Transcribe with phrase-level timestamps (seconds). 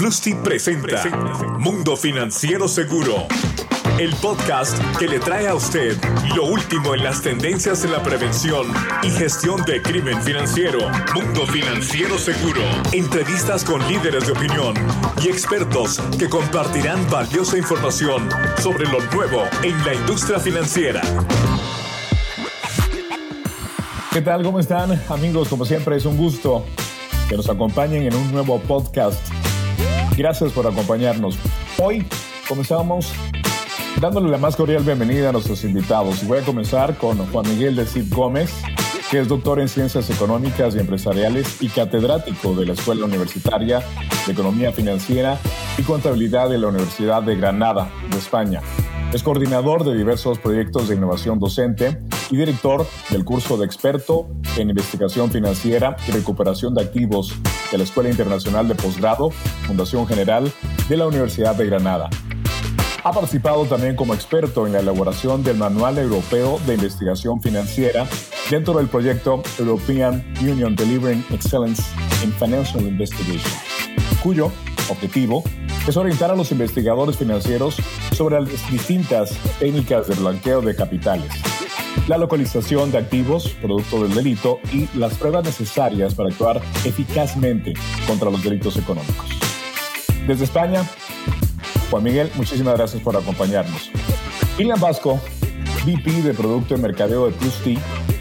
[0.00, 1.04] Plusty presenta
[1.58, 3.26] Mundo Financiero Seguro,
[3.98, 5.94] el podcast que le trae a usted
[6.34, 8.66] lo último en las tendencias en la prevención
[9.02, 10.78] y gestión de crimen financiero.
[11.14, 14.74] Mundo Financiero Seguro, entrevistas con líderes de opinión
[15.22, 18.26] y expertos que compartirán valiosa información
[18.56, 21.02] sobre lo nuevo en la industria financiera.
[24.10, 24.42] ¿Qué tal?
[24.44, 24.98] ¿Cómo están?
[25.10, 26.64] Amigos, como siempre es un gusto
[27.28, 29.39] que nos acompañen en un nuevo podcast.
[30.20, 31.38] Gracias por acompañarnos.
[31.78, 32.06] Hoy
[32.46, 33.10] comenzamos
[34.02, 36.26] dándole la más cordial bienvenida a nuestros invitados.
[36.26, 38.52] Voy a comenzar con Juan Miguel de Cid Gómez,
[39.10, 43.82] que es doctor en Ciencias Económicas y Empresariales y catedrático de la Escuela Universitaria
[44.26, 45.38] de Economía Financiera
[45.78, 48.60] y Contabilidad de la Universidad de Granada, de España.
[49.12, 51.98] Es coordinador de diversos proyectos de innovación docente
[52.30, 57.34] y director del curso de experto en investigación financiera y recuperación de activos
[57.72, 59.30] de la Escuela Internacional de Posgrado,
[59.66, 60.52] Fundación General
[60.88, 62.08] de la Universidad de Granada.
[63.02, 68.06] Ha participado también como experto en la elaboración del Manual Europeo de Investigación Financiera
[68.48, 71.82] dentro del proyecto European Union Delivering Excellence
[72.22, 73.52] in Financial Investigation,
[74.22, 74.52] cuyo
[74.88, 75.42] objetivo
[75.86, 77.76] es orientar a los investigadores financieros
[78.12, 81.30] sobre las distintas técnicas de blanqueo de capitales
[82.08, 87.74] la localización de activos producto del delito y las pruebas necesarias para actuar eficazmente
[88.06, 89.30] contra los delitos económicos.
[90.26, 90.84] Desde España,
[91.90, 93.90] Juan Miguel, muchísimas gracias por acompañarnos.
[94.58, 95.20] Ilian Vasco,
[95.84, 97.78] VP de Producto en Mercadeo de Plus T,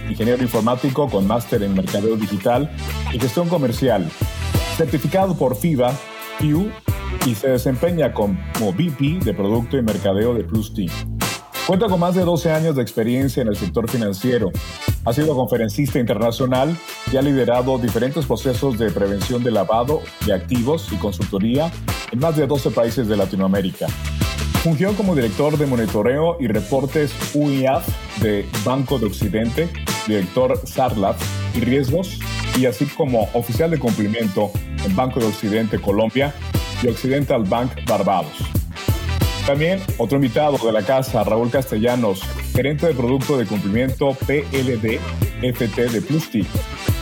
[0.10, 2.70] ingeniero informático con máster en Mercadeo Digital
[3.14, 4.10] y Gestión Comercial,
[4.78, 5.94] certificado por FIBA,
[6.38, 6.72] FIU,
[7.26, 10.88] y se desempeña como VP de Producto y Mercadeo de Plus T.
[11.70, 14.50] Cuenta con más de 12 años de experiencia en el sector financiero.
[15.06, 16.76] Ha sido conferencista internacional
[17.12, 21.72] y ha liderado diferentes procesos de prevención de lavado de activos y consultoría
[22.12, 23.86] en más de 12 países de Latinoamérica.
[24.64, 27.88] Fungió como director de monitoreo y reportes UIAF
[28.20, 29.70] de Banco de Occidente,
[30.08, 31.22] director SARLAF
[31.56, 32.20] y riesgos,
[32.58, 34.52] y así como oficial de cumplimiento
[34.84, 36.34] en Banco de Occidente Colombia
[36.84, 38.34] y Occidental Bank Barbados.
[39.46, 42.22] También otro invitado de la casa, Raúl Castellanos,
[42.54, 45.00] gerente de producto de cumplimiento PLD
[45.42, 46.46] FT de Plusti,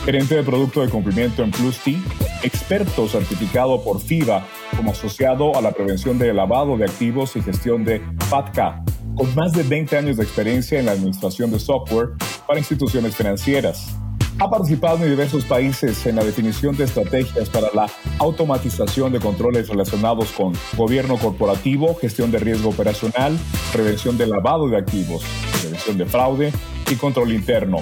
[0.04, 2.02] gerente de producto de cumplimiento en Plusti,
[2.42, 4.46] experto certificado por FIBA
[4.76, 8.00] como asociado a la prevención de lavado de activos y gestión de
[8.30, 8.82] FATCA,
[9.14, 12.10] con más de 20 años de experiencia en la administración de software
[12.46, 13.94] para instituciones financieras.
[14.40, 17.90] Ha participado en diversos países en la definición de estrategias para la
[18.20, 23.36] automatización de controles relacionados con gobierno corporativo, gestión de riesgo operacional,
[23.72, 25.24] prevención de lavado de activos,
[25.60, 26.52] prevención de fraude
[26.88, 27.78] y control interno.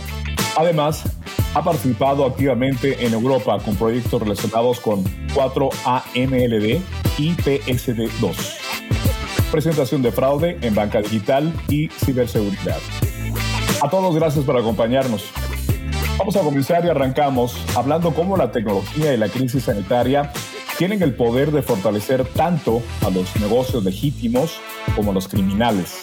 [0.56, 1.03] Además,
[1.53, 6.81] ha participado activamente en Europa con proyectos relacionados con 4AMLD
[7.19, 8.34] y PSD2,
[9.53, 12.78] presentación de fraude en banca digital y ciberseguridad.
[13.83, 15.46] A todos gracias por acompañarnos.
[16.19, 20.32] Vamos a comenzar y arrancamos hablando cómo la tecnología y la crisis sanitaria
[20.78, 24.59] tienen el poder de fortalecer tanto a los negocios legítimos
[24.94, 26.00] como a los criminales.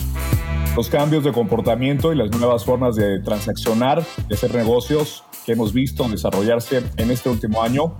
[0.75, 5.73] Los cambios de comportamiento y las nuevas formas de transaccionar, de hacer negocios que hemos
[5.73, 7.95] visto desarrollarse en este último año,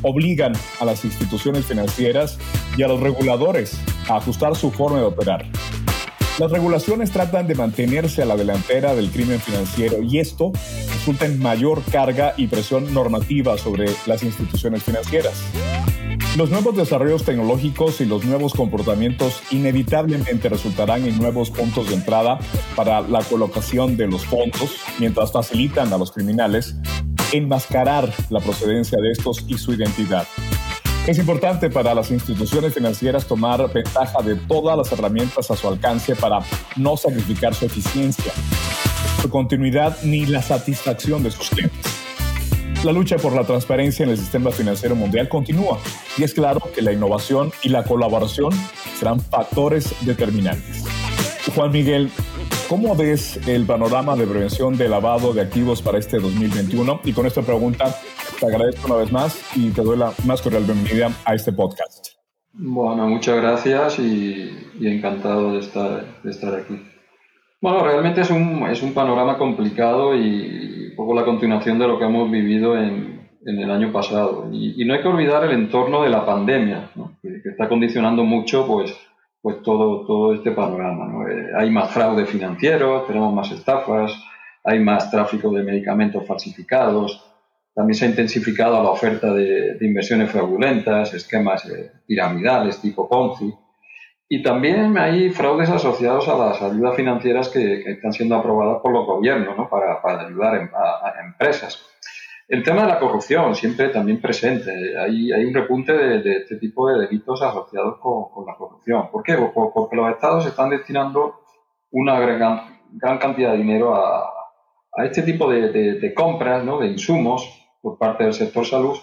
[0.00, 2.38] obligan a las instituciones financieras
[2.78, 5.44] y a los reguladores a ajustar su forma de operar.
[6.38, 10.52] Las regulaciones tratan de mantenerse a la delantera del crimen financiero y esto
[10.98, 15.44] resulta en mayor carga y presión normativa sobre las instituciones financieras.
[16.36, 22.40] Los nuevos desarrollos tecnológicos y los nuevos comportamientos inevitablemente resultarán en nuevos puntos de entrada
[22.74, 26.74] para la colocación de los fondos, mientras facilitan a los criminales
[27.32, 30.26] enmascarar la procedencia de estos y su identidad.
[31.06, 36.16] Es importante para las instituciones financieras tomar ventaja de todas las herramientas a su alcance
[36.16, 36.40] para
[36.76, 38.32] no sacrificar su eficiencia,
[39.20, 41.98] su continuidad ni la satisfacción de sus clientes.
[42.84, 45.78] La lucha por la transparencia en el sistema financiero mundial continúa
[46.16, 48.52] y es claro que la innovación y la colaboración
[48.98, 50.84] serán factores determinantes.
[51.54, 52.10] Juan Miguel,
[52.68, 57.00] ¿cómo ves el panorama de prevención de lavado de activos para este 2021?
[57.04, 57.96] Y con esta pregunta
[58.38, 62.18] te agradezco una vez más y te doy la más cordial bienvenida a este podcast.
[62.52, 64.50] Bueno, muchas gracias y,
[64.80, 66.80] encantado de estar, de estar aquí.
[67.60, 71.98] Bueno, realmente es un, es un panorama complicado y un poco la continuación de lo
[71.98, 74.48] que hemos vivido en, en el año pasado.
[74.52, 76.90] Y, no hay que olvidar el entorno de la pandemia,
[77.22, 78.94] que, está condicionando mucho pues,
[79.40, 81.06] pues todo, todo este panorama.
[81.06, 81.28] ¿no?
[81.28, 84.12] Eh, hay más fraude financiero, tenemos más estafas,
[84.64, 87.24] hay más tráfico de medicamentos falsificados,
[87.74, 93.54] también se ha intensificado la oferta de, inversiones fraudulentas, esquemas eh, piramidales tipo Ponzi.
[94.30, 99.06] Y también hay fraudes asociados a las ayudas financieras que, están siendo aprobadas por los
[99.06, 99.70] gobiernos ¿no?
[99.70, 101.82] para, para, ayudar a, empresas.
[102.46, 104.70] El tema de la corrupción, siempre también presente.
[104.98, 109.10] Hay, hay un repunte de, este tipo de delitos asociados con, la corrupción.
[109.10, 109.36] ¿Por qué?
[109.54, 111.40] Porque los estados están destinando
[111.90, 112.80] una gran,
[113.18, 114.30] cantidad de dinero a,
[114.98, 116.78] a este tipo de, de, compras, ¿no?
[116.78, 118.98] de insumos, por parte del sector salud.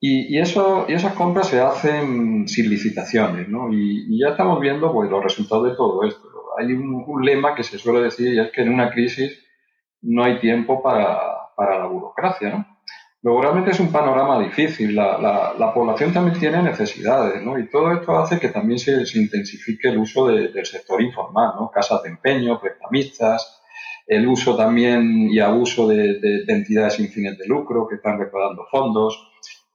[0.00, 3.72] Y, eso, y esas compras se hacen sin licitaciones, ¿no?
[3.72, 6.28] Y, ya estamos viendo pues, los resultados de todo esto.
[6.56, 9.44] Hay un, lema que se suele decir y es que en una crisis
[10.02, 11.18] no hay tiempo para,
[11.56, 12.78] para la burocracia, ¿no?
[13.22, 14.94] Luego realmente es un panorama difícil.
[14.94, 17.58] La, la, la, población también tiene necesidades, ¿no?
[17.58, 21.70] Y todo esto hace que también se, intensifique el uso del sector informal, ¿no?
[21.70, 23.60] Casas de empeño, prestamistas,
[24.06, 29.27] el uso también y abuso de, entidades sin fines de lucro que están recaudando fondos.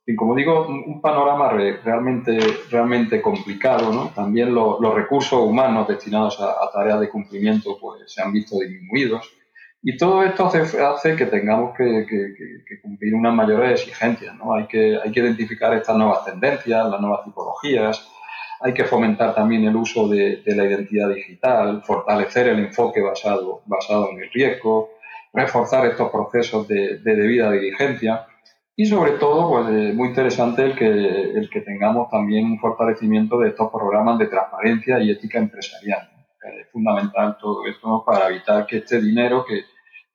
[0.05, 2.37] Y como digo, un, panorama realmente,
[2.69, 4.09] realmente complicado, ¿no?
[4.09, 9.29] También los recursos humanos destinados a, tareas de cumplimiento pues, se han visto disminuidos.
[9.81, 12.05] Y todo esto hace, que tengamos que,
[12.81, 14.53] cumplir unas mayores exigencias, ¿no?
[14.53, 18.09] Hay que, hay que identificar estas nuevas tendencias, las nuevas tipologías,
[18.63, 24.09] hay que fomentar también el uso de, la identidad digital, fortalecer el enfoque basado, basado
[24.11, 24.91] en el riesgo,
[25.33, 28.25] reforzar estos procesos de, debida diligencia
[28.75, 33.37] y sobre todo, pues eh, muy interesante el que, el que tengamos también un fortalecimiento
[33.37, 36.09] de estos programas de transparencia y ética empresarial.
[36.59, 39.61] Es fundamental todo esto para evitar que este dinero que,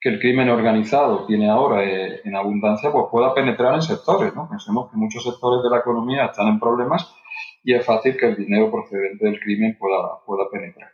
[0.01, 4.35] el crimen organizado tiene ahora eh, en abundancia, pues pueda penetrar en sectores.
[4.35, 4.49] ¿no?
[4.49, 7.15] Pensemos que muchos sectores de la economía están en problemas
[7.63, 10.91] y es fácil que el dinero procedente del crimen pueda, pueda penetrar.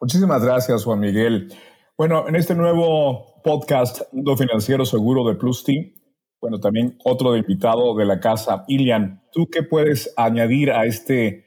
[0.00, 1.52] Muchísimas gracias, Juan Miguel.
[1.96, 5.92] Bueno, en este nuevo podcast Mundo Financiero Seguro de Plus Team,
[6.40, 11.44] bueno, también otro de invitado de la casa, Ilian, ¿tú qué puedes añadir a este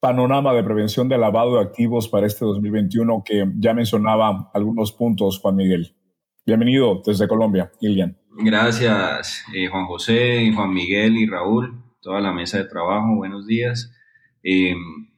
[0.00, 5.38] panorama de prevención de lavado de activos para este 2021 que ya mencionaba algunos puntos,
[5.40, 5.96] Juan Miguel?
[6.46, 8.18] Bienvenido desde Colombia, Ilian.
[8.36, 13.90] Gracias, eh, Juan José, Juan Miguel y Raúl toda la mesa de trabajo, buenos días.
[14.42, 14.74] Eh,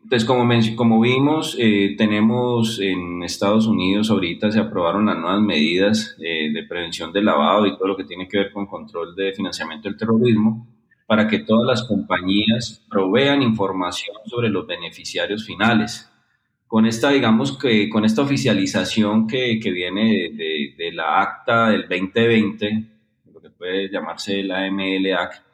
[0.08, 6.16] pues como, como vimos, eh, tenemos en Estados Unidos ahorita se aprobaron las nuevas medidas
[6.20, 9.32] eh, de prevención del lavado y todo lo que tiene que ver con control de
[9.32, 10.66] financiamiento del terrorismo
[11.06, 16.10] para que todas las compañías provean información sobre los beneficiarios finales.
[16.66, 21.82] Con esta, digamos que con esta oficialización que, que viene de, de, la acta del
[21.82, 22.84] 2020,
[23.32, 25.45] lo que puede llamarse la MLAC,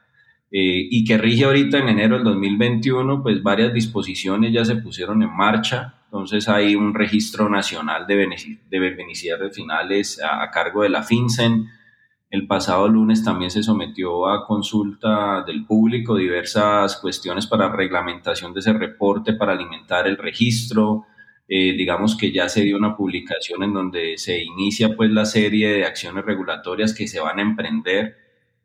[0.55, 5.23] eh, y que rige ahorita en enero del 2021, pues varias disposiciones ya se pusieron
[5.23, 5.95] en marcha.
[6.05, 8.17] Entonces hay un registro nacional de,
[8.69, 11.69] beneficiarios finales a, cargo de la FinCEN.
[12.29, 18.61] El pasado lunes también se sometió a consulta del público diversas cuestiones para reglamentación de
[18.61, 21.07] ese reporte, para alimentar el registro.
[21.49, 25.71] Eh, digamos que ya se dio una publicación en donde se inicia pues la serie
[25.71, 28.22] de acciones regulatorias que se van a emprender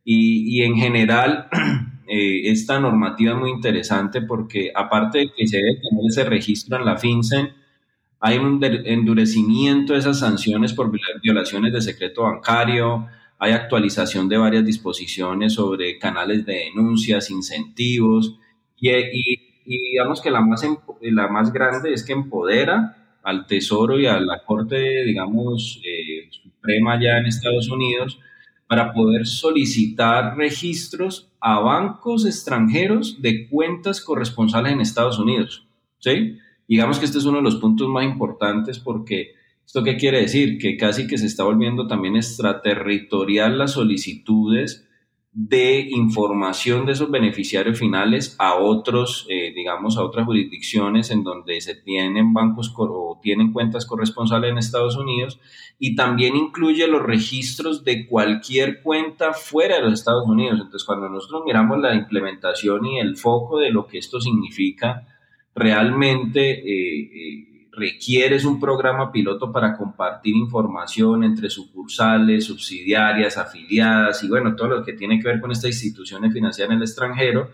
[0.10, 1.50] y, en general,
[2.08, 6.78] eh, esta normativa es muy interesante porque aparte de que se debe tener ese registro
[6.78, 7.50] en la FinCEN,
[8.22, 13.06] hay un endurecimiento de esas sanciones por violaciones de secreto bancario,
[13.38, 18.40] hay actualización de varias disposiciones sobre canales de denuncias, incentivos,
[18.80, 18.92] y,
[19.66, 20.66] digamos que la más,
[21.02, 26.98] la más grande es que empodera al Tesoro y a la Corte, digamos, eh, Suprema
[26.98, 28.22] ya en Estados Unidos
[28.68, 35.68] para poder solicitar registros a bancos extranjeros de cuentas corresponsales en Estados Unidos.
[36.00, 36.38] ¿sí?
[36.68, 39.32] Digamos que este es uno de los puntos más importantes porque
[39.66, 40.58] ¿esto qué quiere decir?
[40.58, 44.87] Que casi que se está volviendo también extraterritorial las solicitudes
[45.40, 51.62] de información de esos beneficiarios finales a otros, eh, digamos, a otras jurisdicciones en donde
[51.62, 55.40] se tienen bancos o tienen cuentas corresponsales en Estados Unidos
[55.78, 60.56] y también incluye los registros de cualquier cuenta fuera de los Estados Unidos.
[60.56, 65.06] Entonces, cuando nosotros miramos la implementación y el foco de lo que esto significa,
[65.54, 67.47] realmente eh, eh,
[67.78, 74.84] requieres un programa piloto para compartir información entre sucursales, subsidiarias, afiliadas y bueno, todo lo
[74.84, 77.52] que tiene que ver con estas instituciones financieras en el extranjero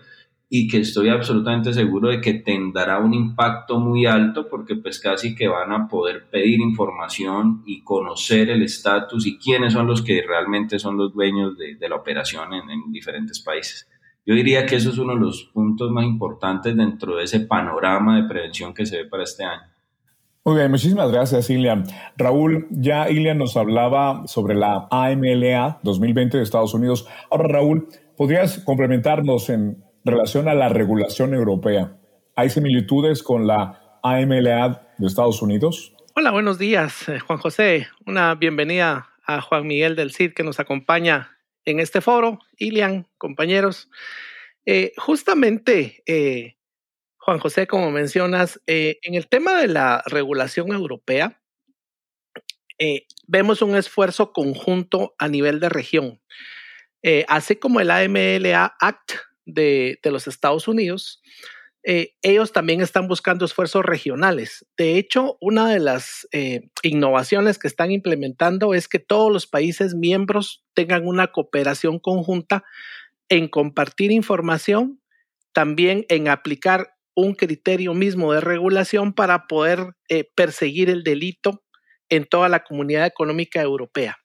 [0.49, 5.35] y que estoy absolutamente seguro de que tendrá un impacto muy alto porque pues casi
[5.35, 10.21] que van a poder pedir información y conocer el estatus y quiénes son los que
[10.25, 13.89] realmente son los dueños de, la operación en, en diferentes países.
[14.25, 18.21] Yo diría que eso es uno de los puntos más importantes dentro de ese panorama
[18.21, 19.72] de prevención que se ve para este año.
[20.45, 21.85] Muy bien, muchísimas gracias, Ilian.
[22.17, 27.07] Raúl, ya Ilian nos hablaba sobre la AMLA 2020 de Estados Unidos.
[27.31, 31.95] Ahora, Raúl, ¿podrías complementarnos en relación a la regulación europea?
[32.35, 35.93] ¿Hay similitudes con la AMLA de Estados Unidos?
[36.13, 37.87] Hola, buenos días, eh, Juan José.
[38.05, 42.39] Una bienvenida a Juan Miguel del CID que nos acompaña en este foro.
[42.57, 43.89] Ilian, compañeros.
[44.65, 46.57] Eh, justamente, eh,
[47.25, 51.41] Juan José, como mencionas, eh, en el tema de la regulación europea,
[52.77, 56.21] eh, vemos un esfuerzo conjunto a nivel de región.
[57.01, 59.13] Eh, así como el AMLA Act
[59.45, 61.21] de, de los Estados Unidos,
[61.85, 64.65] ellos también están buscando esfuerzos regionales.
[64.77, 66.25] De hecho, una de las
[66.81, 72.63] innovaciones que están implementando es que todos los países miembros tengan una cooperación conjunta
[73.27, 75.01] en compartir información,
[75.51, 81.63] también en aplicar un criterio mismo de regulación para poder eh, perseguir el delito
[82.09, 84.17] en toda la comunidad económica europea.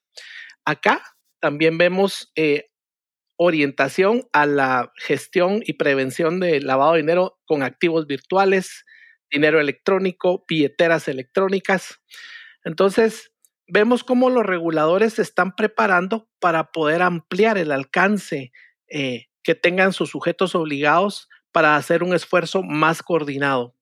[0.64, 1.02] Acá
[1.40, 2.70] también vemos eh,
[3.36, 8.84] orientación a la gestión y prevención de lavado de dinero con activos virtuales,
[9.30, 12.00] dinero electrónico, billeteras electrónicas.
[12.64, 13.30] Entonces,
[13.68, 18.50] vemos cómo los reguladores se están preparando para poder ampliar el alcance
[18.88, 21.28] eh, que tengan sus sujetos obligados
[21.58, 23.74] para hacer un esfuerzo más coordinado.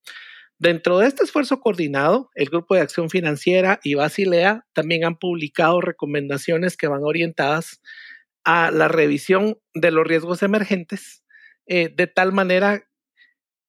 [0.59, 5.83] Dentro de este esfuerzo coordinado, el Grupo de Acción Financiera y Basilea también han publicado
[5.83, 7.83] recomendaciones que van orientadas
[8.45, 11.23] a la revisión de los riesgos emergentes,
[11.67, 12.89] eh, de tal manera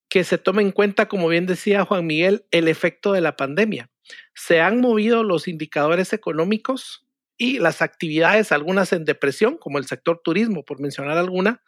[0.08, 3.90] que se tome en cuenta, como bien decía Juan Miguel, el efecto de la pandemia.
[4.36, 10.22] Se han movido los indicadores económicos y las actividades, algunas en depresión, como el sector
[10.24, 11.62] turismo, por mencionar alguna,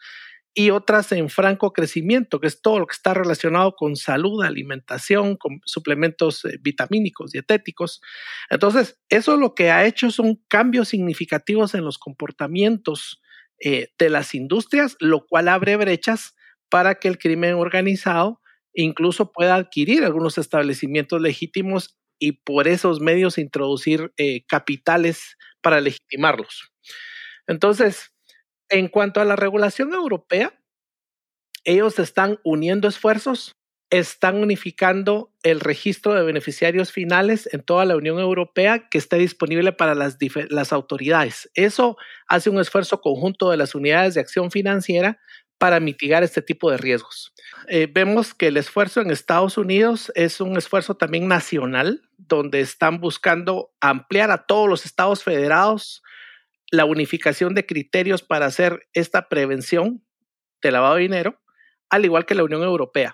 [0.54, 5.38] y otras en franco crecimiento, que es todo lo que está relacionado con salud, alimentación,
[5.38, 8.02] con suplementos eh, vitamínicos, dietéticos.
[8.50, 13.22] Entonces, eso lo que ha hecho son cambios significativos en los comportamientos
[13.60, 16.36] eh, de las industrias, lo cual abre brechas
[16.70, 18.42] para que el crimen organizado
[18.74, 26.72] incluso pueda adquirir algunos establecimientos legítimos y por esos medios introducir eh, capitales para legitimarlos.
[27.48, 28.14] Entonces,
[28.70, 30.54] en cuanto a la regulación europea,
[31.64, 33.58] ellos están uniendo esfuerzos,
[33.90, 39.72] están unificando el registro de beneficiarios finales en toda la Unión Europea que esté disponible
[39.72, 41.50] para las, autoridades.
[41.56, 41.98] Eso
[42.28, 45.20] hace un esfuerzo conjunto de las unidades de acción financiera
[45.58, 47.34] para mitigar este tipo de riesgos.
[47.68, 53.02] Eh, vemos que el esfuerzo en Estados Unidos es un esfuerzo también nacional, donde están
[53.02, 56.04] buscando ampliar a todos los estados federados
[56.72, 60.04] la unificación de criterios para hacer esta prevención
[60.62, 61.42] de lavado de dinero,
[61.90, 63.14] al igual que la Unión Europea.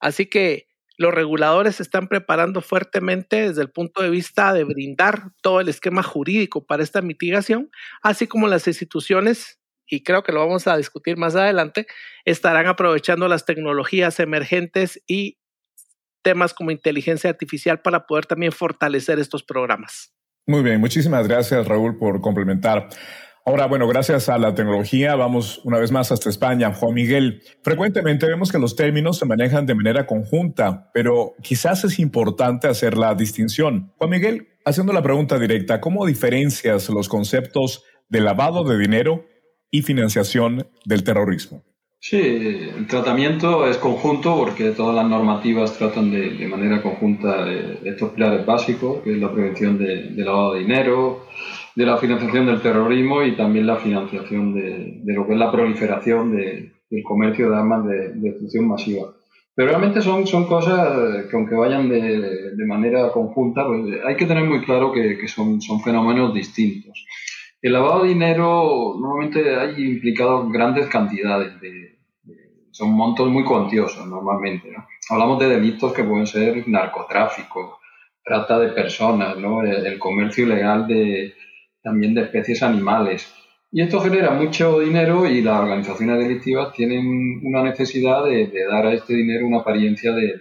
[0.00, 5.32] Así que los reguladores se están preparando fuertemente desde el punto de vista de brindar
[5.42, 7.70] todo el esquema jurídico para esta mitigación,
[8.02, 11.86] así como las instituciones, y creo que lo vamos a discutir más adelante,
[12.24, 15.38] estarán aprovechando las tecnologías emergentes y
[16.22, 20.13] temas como inteligencia artificial para poder también fortalecer estos programas.
[20.46, 22.88] Muy bien, muchísimas gracias Raúl por complementar.
[23.46, 26.72] Ahora, bueno, gracias a la tecnología, vamos una vez más hasta España.
[26.72, 31.98] Juan Miguel, frecuentemente vemos que los términos se manejan de manera conjunta, pero quizás es
[31.98, 33.92] importante hacer la distinción.
[33.98, 39.26] Juan Miguel, haciendo la pregunta directa, ¿cómo diferencias los conceptos de lavado de dinero
[39.70, 41.64] y financiación del terrorismo?
[42.06, 48.10] Sí, el tratamiento es conjunto porque todas las normativas tratan de, manera conjunta de, estos
[48.10, 51.24] pilares básicos, que es la prevención de, lavado de dinero,
[51.74, 56.36] de la financiación del terrorismo y también la financiación de, lo que es la proliferación
[56.36, 59.14] del comercio de armas de, destrucción masiva.
[59.54, 64.44] Pero realmente son, son cosas que aunque vayan de, manera conjunta, pues hay que tener
[64.44, 67.02] muy claro que, que son, fenómenos distintos.
[67.62, 71.93] El lavado de dinero normalmente hay implicados grandes cantidades de,
[72.74, 74.68] son montos muy cuantiosos normalmente.
[74.72, 74.84] ¿no?
[75.08, 77.78] Hablamos de delitos que pueden ser narcotráfico,
[78.22, 79.62] trata de personas, ¿no?
[79.62, 81.34] el, comercio ilegal de,
[81.80, 83.32] también de especies animales.
[83.70, 88.92] Y esto genera mucho dinero y las organizaciones delictivas tienen una necesidad de, dar a
[88.92, 90.34] este dinero una apariencia de,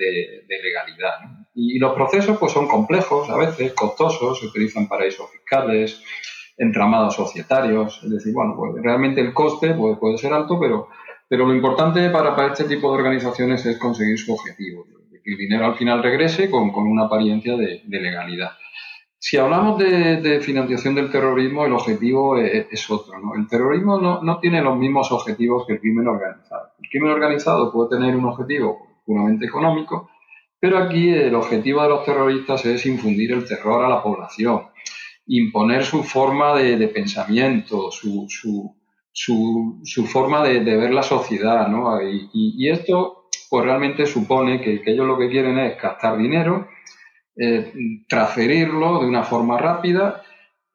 [0.48, 1.13] legalidad.
[1.54, 6.02] Y, los procesos pues, son complejos, a veces costosos, se utilizan paraísos fiscales,
[6.58, 8.02] entramados societarios.
[8.04, 10.88] Es decir, bueno, pues realmente el coste puede, puede ser alto, pero
[11.27, 14.86] pero lo importante para, para este tipo de organizaciones es conseguir su objetivo,
[15.24, 18.51] que el dinero al final regrese con, con una apariencia de, de, legalidad.
[19.18, 23.18] Si hablamos de, de, financiación del terrorismo, el objetivo es, es otro.
[23.20, 23.36] ¿no?
[23.36, 26.74] El terrorismo no, no, tiene los mismos objetivos que el crimen organizado.
[26.82, 30.10] El crimen organizado puede tener un objetivo puramente económico,
[30.60, 34.62] Pero aquí el objetivo de los terroristas es infundir el terror a la población,
[35.27, 38.75] imponer su forma de, pensamiento, su, su,
[40.08, 42.01] forma de, ver la sociedad, ¿no?
[42.01, 46.67] Y, esto, pues realmente supone que, ellos lo que quieren es gastar dinero,
[47.36, 47.74] eh,
[48.08, 50.24] transferirlo de una forma rápida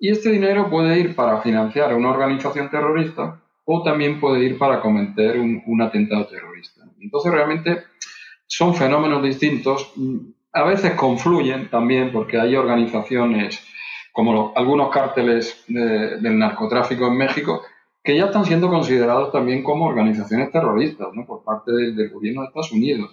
[0.00, 4.58] y este dinero puede ir para financiar a una organización terrorista o también puede ir
[4.58, 6.82] para cometer un, atentado terrorista.
[7.00, 7.84] Entonces realmente
[8.46, 9.92] son fenómenos distintos,
[10.52, 13.62] a veces confluyen también porque hay organizaciones
[14.12, 17.62] como algunos cárteles del narcotráfico en México
[18.02, 21.26] que ya están siendo considerados también como organizaciones terroristas ¿no?
[21.26, 23.10] por parte del, gobierno de Estados Unidos.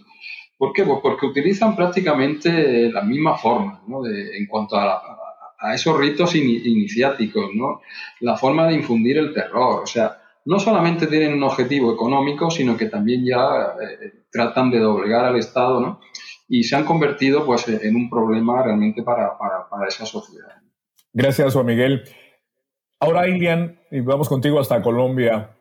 [0.57, 0.83] ¿Por qué?
[0.83, 4.05] Pues porque utilizan prácticamente la misma forma ¿no?
[4.07, 5.01] en cuanto a,
[5.59, 7.81] a, esos ritos iniciáticos, ¿no?
[8.21, 9.83] la forma de infundir el terror.
[9.83, 14.79] O sea, no solamente tienen un objetivo económico, sino que también ya eh, tratan de
[14.79, 15.99] doblegar al Estado, ¿no?
[16.47, 20.61] Y se han convertido pues en un problema realmente para, para, para esa sociedad.
[21.11, 22.03] Gracias, Juan Miguel.
[22.99, 25.51] Ahora, Ilian, y vamos contigo hasta Colombia.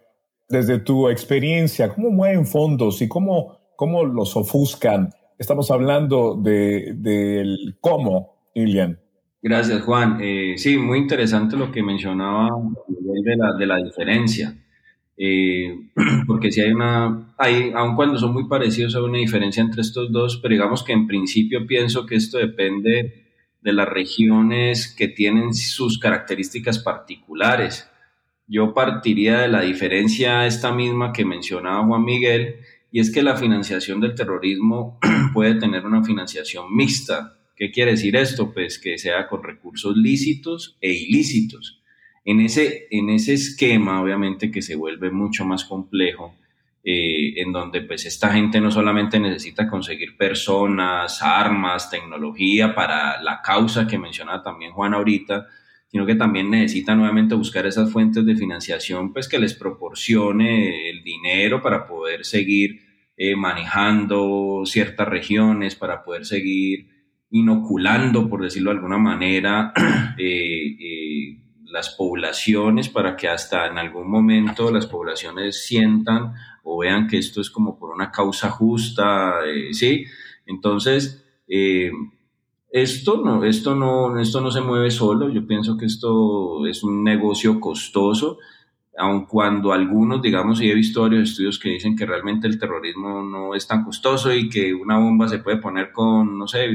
[0.49, 5.11] Desde tu experiencia, ¿cómo mueven fondos y cómo, cómo los ofuscan?
[5.39, 9.01] Estamos hablando del de, cómo, Ilian.
[9.43, 10.19] Gracias, Juan.
[10.23, 12.49] Eh, sí, muy interesante lo que mencionaba
[12.89, 14.55] de la, de la diferencia.
[15.17, 15.91] Eh,
[16.27, 20.13] porque si hay una, hay, aun cuando son muy parecidos, hay una diferencia entre estos
[20.13, 23.24] dos, pero digamos que en principio pienso que esto depende
[23.65, 27.91] de las regiones que tienen sus características particulares.
[28.47, 32.57] Yo partiría de la diferencia esta misma que mencionaba Juan Miguel,
[32.93, 35.01] y es que la financiación del terrorismo
[35.33, 37.39] puede tener una financiación mixta.
[37.57, 38.53] ¿Qué quiere decir esto?
[38.53, 41.81] Pues que sea con recursos lícitos e ilícitos.
[42.27, 46.35] En ese, en ese esquema, obviamente, que se vuelve mucho más complejo,
[46.87, 53.41] eh, en donde pues esta gente no solamente necesita conseguir personas, armas, tecnología para la
[53.41, 55.47] causa que mencionaba también Juan ahorita,
[55.89, 61.03] sino que también necesita nuevamente buscar esas fuentes de financiación pues que les proporcione el
[61.03, 62.83] dinero para poder seguir
[63.17, 66.91] eh, manejando ciertas regiones, para poder seguir
[67.31, 69.73] inoculando, por decirlo de alguna manera,
[70.19, 77.19] eh, las poblaciones para que hasta en algún momento las poblaciones sientan o vean que
[77.19, 80.05] esto es como por una causa justa, eh, ¿sí?
[80.47, 81.91] Entonces, eh,
[82.71, 85.31] esto no, esto no, esto no se mueve solo.
[85.31, 88.39] Yo pienso que esto es un negocio costoso
[88.97, 93.23] aun cuando algunos, digamos, y he visto varios estudios que dicen que realmente el terrorismo
[93.23, 96.69] no es tan costoso y que una bomba se puede poner con, no sé,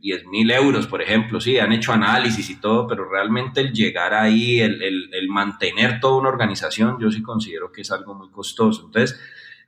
[0.00, 3.72] 10 eh, mil euros, por ejemplo, sí, han hecho análisis y todo, pero realmente el
[3.72, 8.30] llegar ahí, el, el, mantener toda una organización, yo sí considero que es algo muy
[8.30, 8.86] costoso.
[8.86, 9.20] Entonces,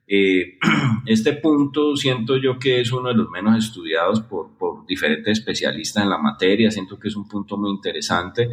[0.07, 0.59] eh,
[1.07, 6.05] este punto siento yo que es uno de los menos estudiados por, por diferentes especialistas
[6.05, 8.49] en la materia, siento que es un punto muy interesante.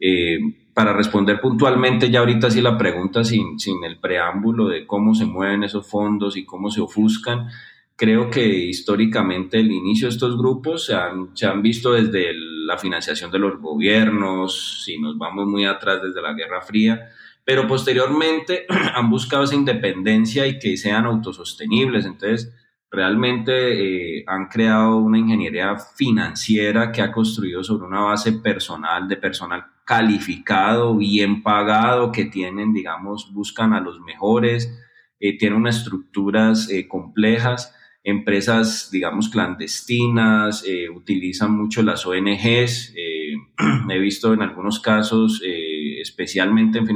[0.00, 0.38] Eh,
[0.78, 5.24] para responder puntualmente ya ahorita sí la pregunta sin, sin el preámbulo de cómo se
[5.24, 7.48] mueven esos fondos y cómo se ofuscan,
[7.96, 12.78] creo que históricamente el inicio de estos grupos se han, se han visto desde la
[12.78, 17.08] financiación de los gobiernos, si nos vamos muy atrás desde la Guerra Fría,
[17.44, 18.64] pero posteriormente
[18.94, 22.06] han buscado esa independencia y que sean autosostenibles.
[22.06, 22.54] Entonces,
[22.88, 29.16] realmente eh, han creado una ingeniería financiera que ha construido sobre una base personal, de
[29.16, 34.78] personal calificado, bien pagado, que tienen, digamos, buscan a los mejores,
[35.18, 37.74] eh, tienen unas estructuras eh, complejas,
[38.04, 42.94] empresas, digamos, clandestinas, eh, utilizan mucho las ONGs.
[43.88, 46.86] he visto en algunos casos, especialmente en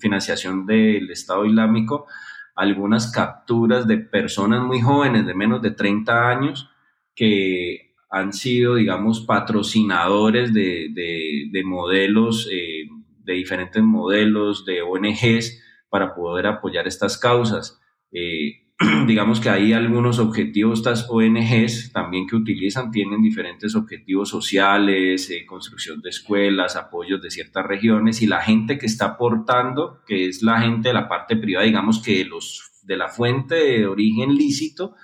[0.00, 2.06] financiación del Estado Islámico,
[2.54, 6.70] algunas capturas de personas muy jóvenes, de menos de 30 años,
[7.14, 12.88] que han sido, digamos, patrocinadores de, de, modelos, eh,
[13.24, 17.80] de diferentes modelos, de ONGs, para poder apoyar estas causas.
[18.12, 18.68] Eh,
[19.08, 25.44] digamos que hay algunos objetivos, estas ONGs también que utilizan, tienen diferentes objetivos sociales, eh,
[25.44, 30.42] construcción de escuelas, apoyos de ciertas regiones, y la gente que está aportando, que es
[30.42, 34.94] la gente de la parte privada, digamos que los, de la fuente de origen lícito,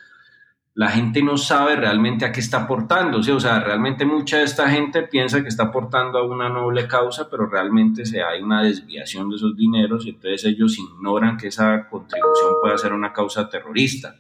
[0.77, 4.69] la gente no sabe realmente a qué está aportando, o sea, realmente mucha de esta
[4.69, 9.31] gente piensa que está aportando a una noble causa, pero realmente se hay una desviación
[9.31, 14.17] de esos dineros y entonces ellos ignoran que esa contribución puede ser una causa terrorista.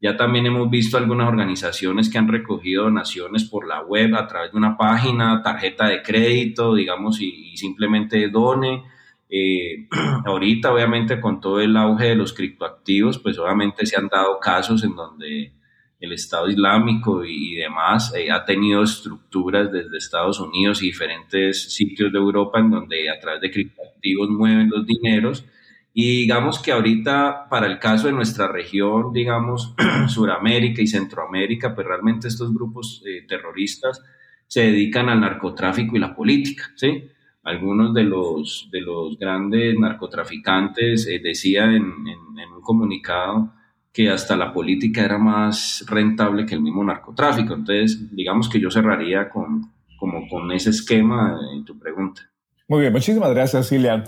[0.00, 4.52] Ya también hemos visto algunas organizaciones que han recogido donaciones por la web a través
[4.52, 8.84] de una página, tarjeta de crédito, digamos, y, simplemente done.
[9.28, 9.88] Eh,
[10.24, 14.84] ahorita, obviamente, con todo el auge de los criptoactivos, pues obviamente se han dado casos
[14.84, 15.59] en donde
[16.00, 22.10] el Estado Islámico y, demás, eh, ha tenido estructuras desde Estados Unidos y diferentes sitios
[22.10, 25.44] de Europa en donde a través de criptoactivos mueven los dineros.
[25.92, 29.74] Y digamos que ahorita, para el caso de nuestra región, digamos,
[30.08, 34.02] Suramérica y Centroamérica, pues realmente estos grupos eh, terroristas
[34.46, 37.08] se dedican al narcotráfico y la política, ¿sí?
[37.42, 43.52] Algunos de los, de los grandes narcotraficantes eh, decían en, en un comunicado
[43.92, 47.54] que hasta la política era más rentable que el mismo narcotráfico.
[47.54, 52.22] Entonces, digamos que yo cerraría con, como con ese esquema en tu pregunta.
[52.68, 54.04] Muy bien, muchísimas gracias, Cilian.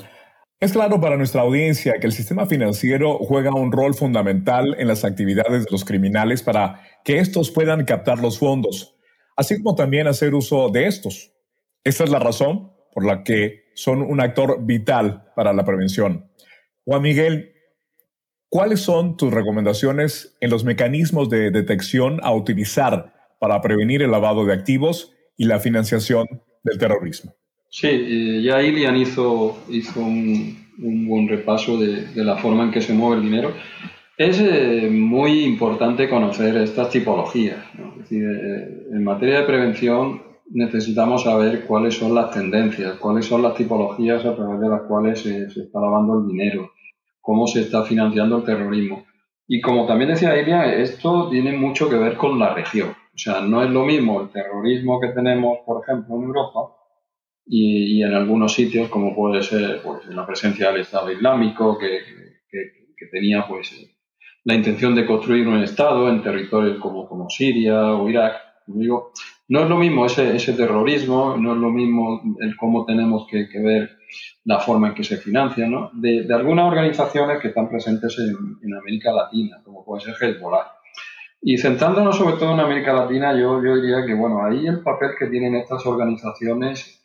[0.61, 5.05] Es claro para nuestra audiencia que el sistema financiero juega un rol fundamental en las
[5.05, 8.97] actividades de los criminales para que estos puedan captar los fondos,
[9.37, 11.33] así como también hacer uso de estos.
[11.83, 16.31] Esta es la razón por la que son un actor vital para la prevención.
[16.85, 17.52] Juan Miguel,
[18.53, 24.45] ¿Cuáles son tus recomendaciones en los mecanismos de detección a utilizar para prevenir el lavado
[24.45, 26.27] de activos y la financiación
[26.63, 27.33] del terrorismo?
[27.71, 33.23] Sí, ya Ilian hizo, hizo un, buen repaso de, la forma en que se mueve
[33.23, 33.55] el dinero.
[34.19, 37.57] Es eh, muy importante conocer estas tipologías.
[38.11, 44.27] Eh, en materia de prevención necesitamos saber cuáles son las tendencias, cuáles son las tipologías
[44.27, 46.71] a través de las cuales se está lavando el dinero
[47.23, 49.07] cómo se está financiando el terrorismo.
[49.49, 52.91] Y como también decía Ilia, esto tiene mucho que ver con la región.
[52.91, 56.75] O sea, no es lo mismo el terrorismo que tenemos, por ejemplo, en Europa
[57.47, 62.01] y, en algunos sitios, como puede ser pues, la presencia del Estado Islámico, que,
[63.11, 63.69] tenía pues
[64.45, 68.37] la intención de construir un Estado en territorios como, como Siria o Irak.
[68.69, 69.13] Digo,
[69.49, 73.49] no es lo mismo ese, ese terrorismo, no es lo mismo el cómo tenemos que,
[73.49, 73.91] que ver
[74.45, 75.91] la forma en que se financia, ¿no?
[75.95, 80.73] De, algunas organizaciones que están presentes en, América Latina, como puede ser Hezbollah.
[81.41, 85.11] Y centrándonos sobre todo en América Latina, yo, yo diría que, bueno, ahí el papel
[85.19, 87.03] que tienen estas organizaciones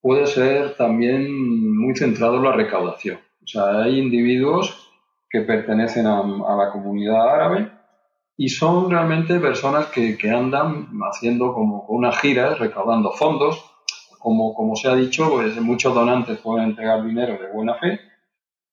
[0.00, 3.18] puede ser también muy centrado en la recaudación.
[3.42, 4.90] O sea, hay individuos
[5.30, 7.70] que pertenecen a, la comunidad árabe
[8.36, 13.75] y son realmente personas que, que andan haciendo como unas giras, recaudando fondos
[14.26, 18.00] como, como se ha dicho, pues muchos donantes pueden entregar dinero de buena fe,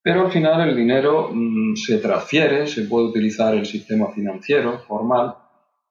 [0.01, 5.35] pero al final el dinero mm, se transfiere, se puede utilizar el sistema financiero formal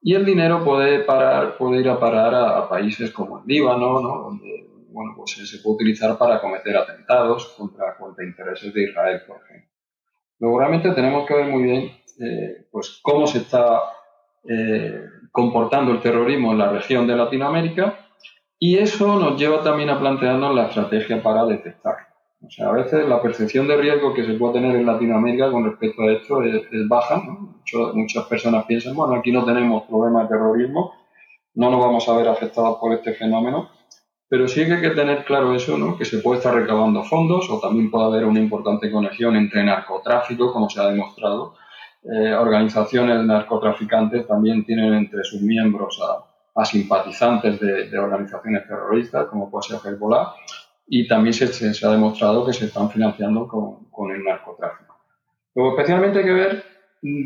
[0.01, 4.23] y el dinero puede, parar, puede ir a parar a, países como el Líbano, ¿no?
[4.25, 9.37] donde bueno, pues se puede utilizar para cometer atentados contra, contra intereses de Israel, por
[9.45, 9.71] ejemplo.
[10.41, 13.81] Luego realmente tenemos que ver muy bien eh, pues cómo se está
[14.43, 18.09] eh, comportando el terrorismo en la región de Latinoamérica
[18.65, 22.07] y eso nos lleva también a plantearnos la estrategia para detectarlo.
[22.47, 25.65] O sea, a veces la percepción de riesgo que se puede tener en Latinoamérica con
[25.65, 27.21] respecto a esto es, baja.
[27.93, 30.93] muchas personas piensan, bueno, aquí no tenemos problemas de terrorismo,
[31.57, 33.69] no nos vamos a ver afectados por este fenómeno.
[34.29, 35.99] Pero sí que hay que tener claro eso, ¿no?
[35.99, 40.53] que se puede estar recabando fondos o también puede haber una importante conexión entre narcotráfico,
[40.53, 41.57] como se ha demostrado.
[42.05, 49.51] Eh, organizaciones narcotraficantes también tienen entre sus miembros a, a simpatizantes de, organizaciones terroristas, como
[49.51, 50.35] puede ser Hezbollah,
[50.87, 54.97] y también se, se, ha demostrado que se están financiando con, con, el narcotráfico.
[55.55, 56.65] Luego, especialmente hay que ver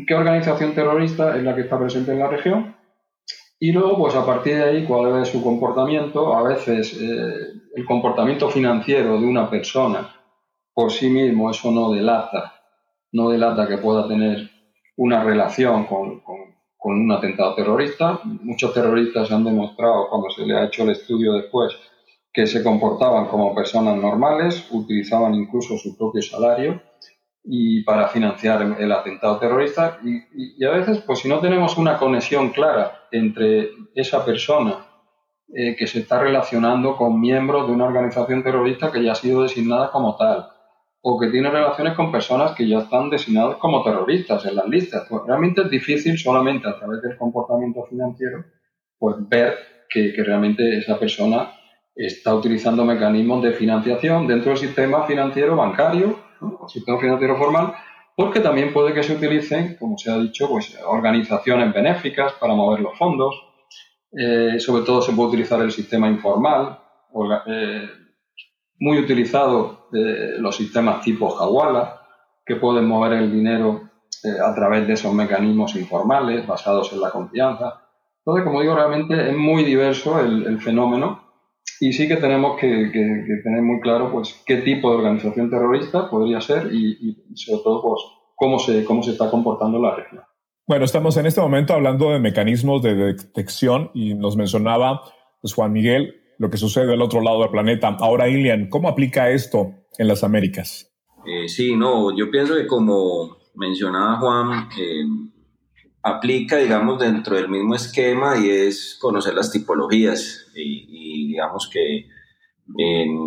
[0.07, 2.77] qué organización terrorista es la que está presente en la región
[3.59, 6.35] y luego, pues a partir de ahí, cuál es su comportamiento.
[6.35, 10.13] A veces eh, el comportamiento financiero de una persona
[10.73, 12.53] por sí mismo, eso no delata,
[13.11, 14.51] no delata que pueda tener
[14.95, 18.19] una relación con, con con un atentado terrorista.
[18.23, 21.75] Muchos terroristas han demostrado, cuando se le ha hecho el estudio después,
[22.31, 26.81] que se comportaban como personas normales, utilizaban incluso su propio salario
[27.43, 29.99] y para financiar el atentado terrorista.
[30.03, 34.85] Y, a veces, pues si no tenemos una conexión clara entre esa persona
[35.53, 39.43] eh, que se está relacionando con miembros de una organización terrorista que ya ha sido
[39.43, 40.49] designada como tal,
[41.09, 45.07] o que tiene relaciones con personas que ya están designadas como terroristas en las listas.
[45.09, 48.43] Pues realmente es difícil solamente a través del comportamiento financiero
[48.99, 49.55] pues ver
[49.89, 51.49] que, realmente esa persona
[51.95, 57.73] está utilizando mecanismos de financiación dentro del sistema financiero bancario, el sistema financiero formal,
[58.13, 62.81] porque también puede que se utilicen, como se ha dicho, pues organizaciones benéficas para mover
[62.81, 63.33] los fondos.
[64.11, 66.79] Eh, sobre todo se puede utilizar el sistema informal,
[67.47, 67.87] eh,
[68.79, 72.01] muy utilizado eh, los sistemas tipo Hawala,
[72.45, 73.81] que pueden mover el dinero
[74.23, 77.81] eh, a través de esos mecanismos informales basados en la confianza.
[78.19, 81.23] Entonces, como digo, realmente es muy diverso el, fenómeno
[81.79, 82.91] y sí que tenemos que,
[83.43, 88.01] tener muy claro pues, qué tipo de organización terrorista podría ser y, sobre todo pues,
[88.35, 90.23] cómo, se, cómo se está comportando la región.
[90.67, 95.03] Bueno, estamos en este momento hablando de mecanismos de detección y nos mencionaba
[95.41, 97.95] pues, Juan Miguel lo que sucede al otro lado del planeta.
[97.99, 100.91] Ahora, Ilian, ¿cómo aplica esto en las Américas?
[101.25, 105.03] Eh, sí, no, yo pienso que como mencionaba Juan, eh,
[106.03, 112.07] aplica, digamos, dentro del mismo esquema y es conocer las tipologías y, digamos que
[112.77, 113.17] en,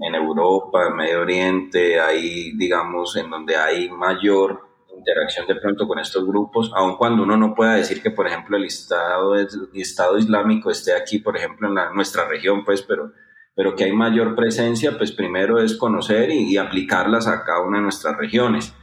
[0.00, 4.65] en, Europa, en Medio Oriente, ahí, digamos, en donde hay mayor
[4.96, 8.56] interacción de pronto con estos grupos, aun cuando uno no pueda decir que, por ejemplo,
[8.56, 13.12] el Estado, el Estado Islámico esté aquí, por ejemplo, en la, nuestra región, pues, pero,
[13.54, 17.84] pero que hay mayor presencia, pues primero es conocer y aplicarlas a cada una de
[17.84, 18.74] nuestras regiones.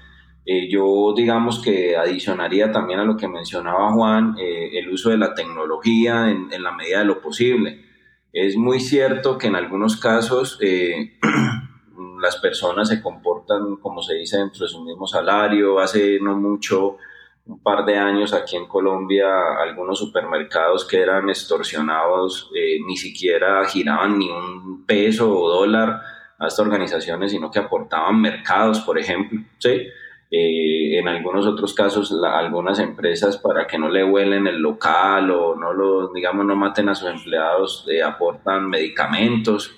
[0.46, 5.18] Eh, yo digamos que adicionaría también a lo que mencionaba Juan, eh, el uso de
[5.18, 7.86] la tecnología en, en, la medida de lo posible.
[8.34, 11.18] Es muy cierto que en algunos casos eh,
[12.24, 15.80] las personas se comportan, como se dice, dentro de su mismo salario.
[15.80, 16.96] Hace no mucho,
[17.46, 19.28] un par de años aquí en Colombia,
[19.62, 22.50] algunos supermercados que eran extorsionados
[22.88, 26.02] ni siquiera giraban ni un peso o dólar
[26.40, 29.42] a estas organizaciones, sino que aportaban mercados, por ejemplo.
[29.60, 29.88] ¿sí?
[30.32, 35.56] Eh, en algunos otros casos algunas empresas para que no le huelen el local o
[35.56, 39.76] no lo digamos no maten a sus empleados eh, aportan medicamentos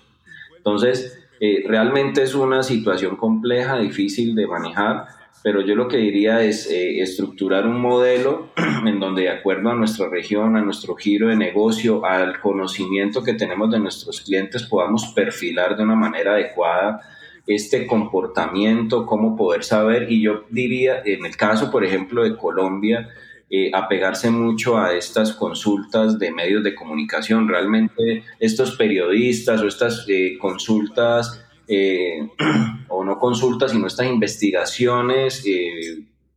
[0.55, 5.07] entonces eh, realmente es una situación compleja difícil de manejar
[5.45, 8.49] pero yo lo que diría es estructurar un modelo
[8.87, 13.35] en donde de acuerdo a nuestra región, a nuestro giro de negocio, al conocimiento que
[13.35, 16.99] tenemos de nuestros clientes, podamos perfilar de una manera adecuada
[17.45, 23.09] este comportamiento, cómo poder saber, y yo diría, en el caso, por ejemplo, de Colombia,
[23.47, 27.47] eh, apegarse mucho a estas consultas de medios de comunicación.
[27.47, 32.27] Realmente estos periodistas o estas eh, consultas, eh,
[32.89, 35.43] o no consultas, sino estas investigaciones,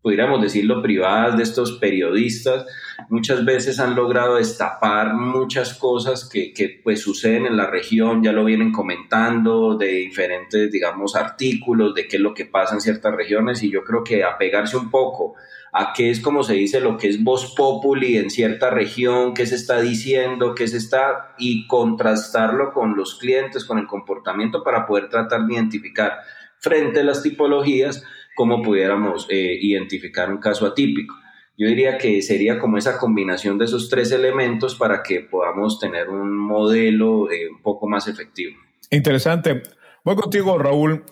[0.02, 2.66] pudiéramos decirlo, privadas de estos periodistas,
[3.08, 8.32] muchas veces han logrado destapar muchas cosas que, que, pues suceden en la región, ya
[8.32, 13.14] lo vienen comentando de diferentes, digamos, artículos de qué es lo que pasa en ciertas
[13.14, 15.34] regiones y yo creo que apegarse un poco
[15.72, 19.46] a qué es como se dice lo que es voz populi en cierta región, qué
[19.46, 24.86] se está diciendo, qué se está y contrastarlo con los clientes, con el comportamiento para
[24.86, 26.18] poder tratar de identificar
[26.58, 28.02] frente a las tipologías
[28.34, 31.14] cómo pudiéramos eh, identificar un caso atípico.
[31.56, 36.08] Yo diría que sería como esa combinación de esos tres elementos para que podamos tener
[36.08, 38.56] un modelo eh, un poco más efectivo.
[38.90, 39.62] Interesante.
[40.04, 41.04] Voy contigo, Raúl.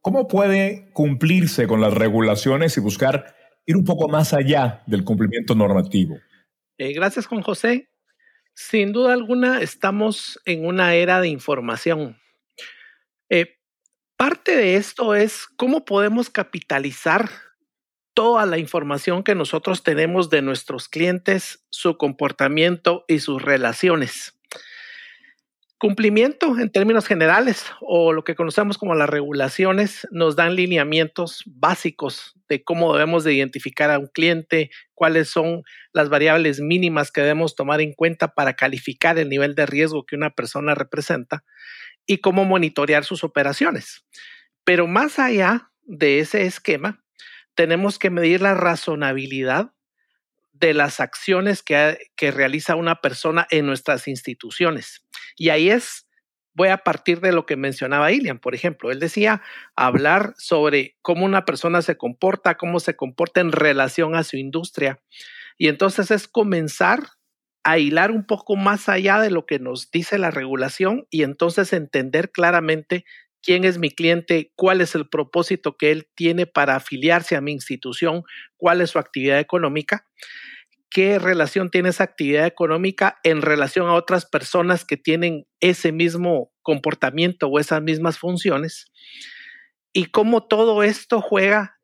[0.00, 5.54] ¿Cómo puede cumplirse con las regulaciones y buscar ir un poco más allá del cumplimiento
[5.54, 6.18] normativo?
[6.78, 7.88] Eh, gracias, Juan José.
[8.54, 12.18] Sin duda alguna, estamos en una era de información.
[13.30, 13.58] Eh,
[14.16, 17.30] parte de esto es cómo podemos capitalizar
[18.14, 24.38] toda la información que nosotros tenemos de nuestros clientes, su comportamiento y sus relaciones.
[25.78, 32.36] Cumplimiento en términos generales o lo que conocemos como las regulaciones nos dan lineamientos básicos
[32.52, 35.62] de cómo debemos de identificar a un cliente, cuáles son
[35.94, 40.16] las variables mínimas que debemos tomar en cuenta para calificar el nivel de riesgo que
[40.16, 41.44] una persona representa
[42.04, 44.04] y cómo monitorear sus operaciones.
[44.64, 47.02] Pero más allá de ese esquema,
[47.54, 49.72] tenemos que medir la razonabilidad
[50.52, 55.04] de las acciones que, que, realiza una persona en nuestras instituciones.
[55.36, 56.06] Y ahí es,
[56.54, 58.90] voy a partir de lo que mencionaba Ilian, por ejemplo.
[58.90, 59.42] Él decía
[59.76, 65.00] hablar sobre cómo una persona se comporta, cómo se comporta en relación a su industria.
[65.58, 67.00] Y entonces es comenzar
[67.64, 71.72] a hilar un poco más allá de lo que nos dice la regulación y entonces
[71.72, 73.04] entender claramente
[73.42, 77.52] quién es mi cliente, cuál es el propósito que él tiene para afiliarse a mi
[77.52, 78.22] institución,
[78.56, 80.06] cuál es su actividad económica,
[80.92, 86.52] qué relación tiene esa actividad económica en relación a otras personas que tienen ese mismo
[86.60, 88.92] comportamiento o esas mismas funciones
[89.92, 91.78] y cómo todo esto juega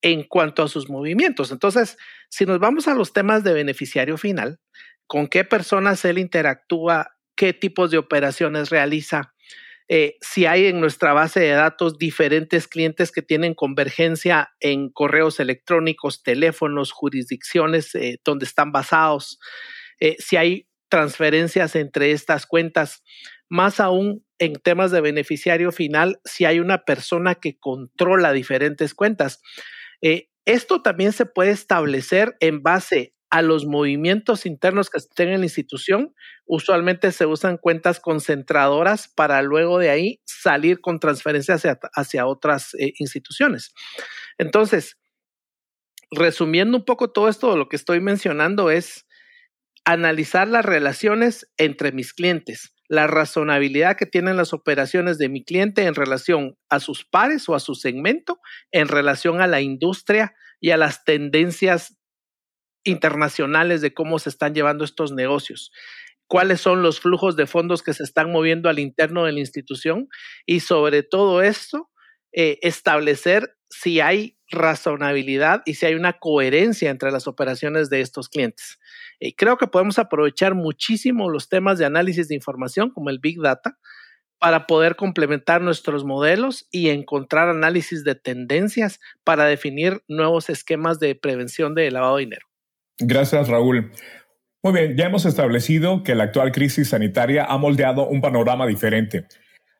[0.00, 1.50] en cuanto a sus movimientos.
[1.50, 1.98] Entonces,
[2.30, 4.60] si nos vamos a los temas de beneficiario final,
[5.06, 9.34] con qué personas él interactúa, qué tipos de operaciones realiza,
[9.90, 15.40] eh, si hay en nuestra base de datos diferentes clientes que tienen convergencia en correos
[15.40, 19.38] electrónicos, teléfonos, jurisdicciones eh, donde están basados,
[19.98, 23.02] eh, si hay transferencias entre estas cuentas,
[23.48, 29.40] más aún en temas de beneficiario final, si hay una persona que controla diferentes cuentas.
[30.44, 35.46] esto también se puede establecer en base a los movimientos internos que estén en la
[35.46, 36.14] institución,
[36.46, 41.62] usualmente se usan cuentas concentradoras para luego de ahí salir con transferencias
[41.94, 43.72] hacia, otras eh, instituciones.
[44.38, 44.96] Entonces,
[46.10, 49.06] resumiendo un poco todo esto, lo que estoy mencionando es
[49.84, 55.84] analizar las relaciones entre mis clientes, la razonabilidad que tienen las operaciones de mi cliente
[55.84, 58.38] en relación a sus pares o a su segmento,
[58.70, 61.97] en relación a la industria y a las tendencias
[62.88, 65.70] internacionales de cómo se están llevando estos negocios
[66.28, 70.08] cuáles son los flujos de fondos que se están moviendo al interno de la institución
[70.46, 71.90] y sobre todo esto,
[72.32, 78.28] eh, establecer si hay razonabilidad y si hay una coherencia entre las operaciones de estos
[78.28, 78.78] clientes.
[79.18, 83.40] Y creo que podemos aprovechar muchísimo los temas de análisis de información como el Big
[83.40, 83.78] Data
[84.38, 91.14] para poder complementar nuestros modelos y encontrar análisis de tendencias para definir nuevos esquemas de
[91.14, 92.46] prevención de lavado de dinero.
[92.98, 93.92] Gracias, Raúl.
[94.62, 99.26] Muy bien, ya hemos establecido que la actual crisis sanitaria ha moldeado un panorama diferente.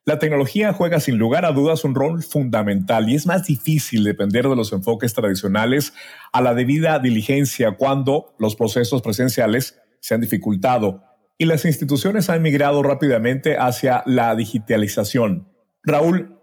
[0.05, 4.47] La tecnología juega sin lugar a dudas un rol fundamental y es más difícil depender
[4.47, 5.93] de los enfoques tradicionales
[6.31, 11.03] a la debida diligencia cuando los procesos presenciales se han dificultado
[11.37, 15.47] y las instituciones han migrado rápidamente hacia la digitalización.
[15.83, 16.38] Raúl,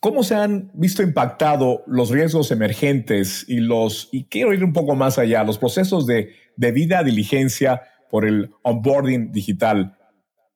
[0.00, 4.94] ¿cómo se han visto impactados los riesgos emergentes y los, y quiero ir un poco
[4.94, 9.96] más allá, los procesos de debida diligencia por el onboarding digital?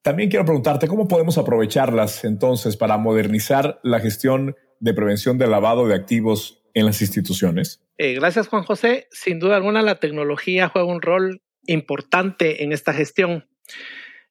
[0.03, 5.87] También quiero preguntarte cómo podemos aprovecharlas entonces para modernizar la gestión de prevención del lavado
[5.89, 7.83] de activos en las instituciones.
[7.99, 9.09] Eh, gracias, Juan José.
[9.11, 13.49] Sin duda alguna, la tecnología juega un rol importante en esta gestión.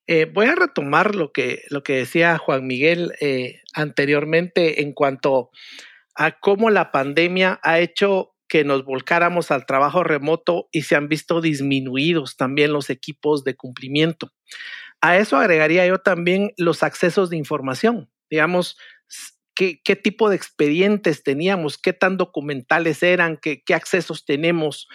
[0.07, 5.51] Eh, voy a retomar lo que, lo que decía Juan Miguel eh, anteriormente en cuanto
[6.15, 11.09] a cómo la pandemia ha hecho que nos volcáramos al trabajo remoto y se han
[11.09, 14.31] visto disminuidos también los equipos de cumplimiento.
[15.01, 18.77] A eso agregaría yo también los accesos de información, digamos,
[19.53, 24.87] qué, qué tipo de expedientes teníamos, qué tan documentales eran, qué, qué accesos tenemos.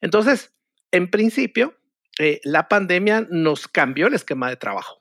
[0.00, 0.54] Entonces,
[0.92, 1.74] en principio,
[2.22, 4.98] eh, la pandemia nos cambió el esquema de trabajo.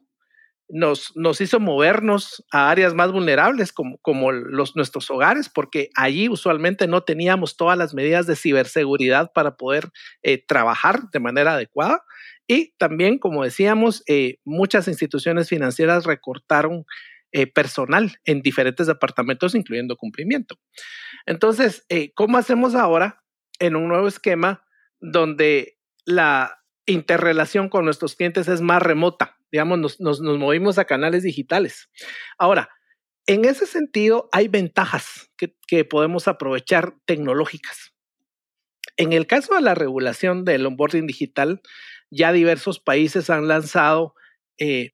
[0.69, 6.29] Nos, nos, hizo movernos a áreas más vulnerables como, como los, nuestros hogares, porque allí
[6.29, 9.89] usualmente no teníamos todas las medidas de ciberseguridad para poder
[10.23, 12.03] eh, trabajar de manera adecuada.
[12.47, 16.85] Y también, como decíamos, eh, muchas instituciones financieras recortaron
[17.53, 20.55] personal en diferentes departamentos, incluyendo cumplimiento.
[21.27, 23.21] Entonces, ¿cómo hacemos ahora
[23.59, 24.63] en un nuevo esquema
[24.99, 26.58] donde la
[26.89, 29.37] interrelación con nuestros clientes es más remota?
[29.51, 31.89] Digamos, nos, nos, nos movimos a canales digitales.
[32.37, 32.69] Ahora,
[33.25, 37.93] en ese sentido, hay ventajas que, que podemos aprovechar tecnológicas.
[38.97, 41.61] En el caso de la regulación del onboarding digital,
[42.11, 44.13] ya diversos países han lanzado
[44.57, 44.91] eh,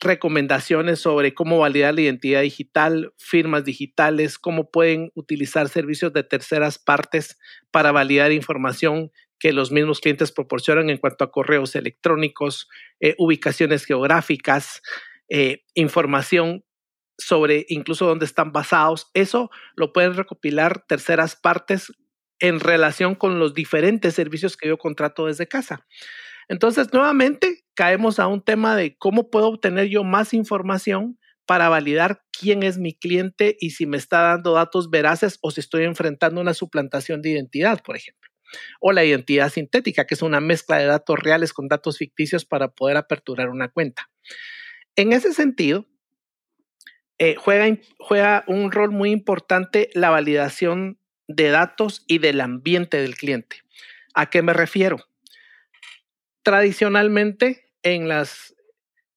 [0.00, 6.78] recomendaciones sobre cómo validar la identidad digital, firmas digitales, cómo pueden utilizar servicios de terceras
[6.78, 7.38] partes
[7.70, 12.68] para validar información que los mismos clientes proporcionan en cuanto a correos electrónicos,
[13.00, 14.82] eh, ubicaciones geográficas,
[15.28, 16.64] eh, información
[17.18, 19.10] sobre incluso dónde están basados.
[19.14, 21.92] Eso lo pueden recopilar terceras partes
[22.40, 25.86] en relación con los diferentes servicios que yo contrato desde casa.
[26.48, 32.22] Entonces, nuevamente, caemos a un tema de cómo puedo obtener yo más información para validar
[32.30, 36.40] quién es mi cliente y si me está dando datos veraces o si estoy enfrentando
[36.40, 38.30] una suplantación de identidad, por ejemplo.
[38.80, 42.68] O la identidad sintética, que es una mezcla de datos reales con datos ficticios para
[42.68, 44.10] poder aperturar una cuenta.
[44.96, 45.86] En ese sentido,
[47.18, 53.16] eh, juega, juega un rol muy importante la validación de datos y del ambiente del
[53.16, 53.62] cliente.
[54.14, 55.08] ¿A qué me refiero?
[56.48, 58.54] tradicionalmente en las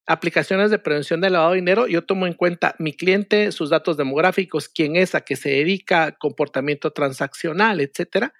[0.05, 3.95] aplicaciones de prevención de lavado de dinero, yo tomo en cuenta mi cliente, sus datos
[3.95, 8.33] demográficos, quién es, a qué se dedica, comportamiento transaccional, etcétera.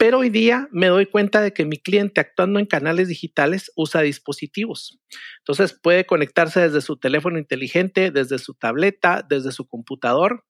[0.00, 4.00] Pero hoy día me doy cuenta de que mi cliente actuando en canales digitales usa
[4.00, 4.98] dispositivos.
[5.40, 10.46] Entonces puede conectarse desde su teléfono inteligente, desde su tableta, desde su computador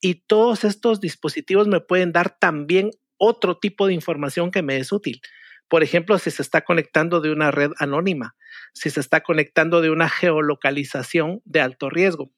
[0.00, 4.90] y todos estos dispositivos me pueden dar también otro tipo de información que me es
[4.90, 5.20] útil.
[5.68, 8.36] Por ejemplo, si se está conectando de una red anónima,
[8.72, 12.32] si se está conectando de una geolocalización de alto riesgo.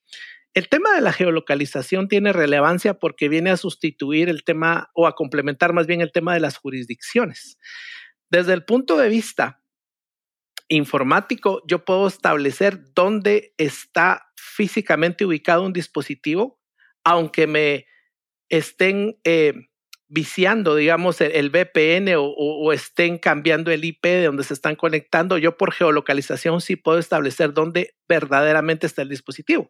[0.57, 5.15] El tema de la geolocalización tiene relevancia porque viene a sustituir el tema o a
[5.15, 7.59] complementar más bien el tema de las jurisdicciones.
[8.31, 9.63] Desde el punto de vista
[10.69, 16.59] informático, yo puedo establecer dónde está físicamente ubicado un dispositivo,
[17.05, 17.85] aunque me
[18.49, 19.53] estén eh,
[20.09, 25.57] viciando, digamos, el, VPN o, estén cambiando el IP de donde se están conectando, yo
[25.57, 29.69] por geolocalización sí puedo establecer dónde verdaderamente está el dispositivo.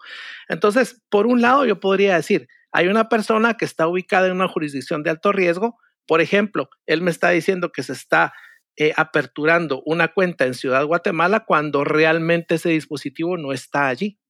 [0.49, 4.49] Entonces, por un lado, yo podría decir, hay una persona que está ubicada en una
[4.49, 5.79] jurisdicción de alto riesgo,
[6.09, 8.33] Por ejemplo, él me está diciendo que se está
[8.77, 14.21] eh, aperturando una cuenta en Ciudad Guatemala cuando realmente ese dispositivo no está allí.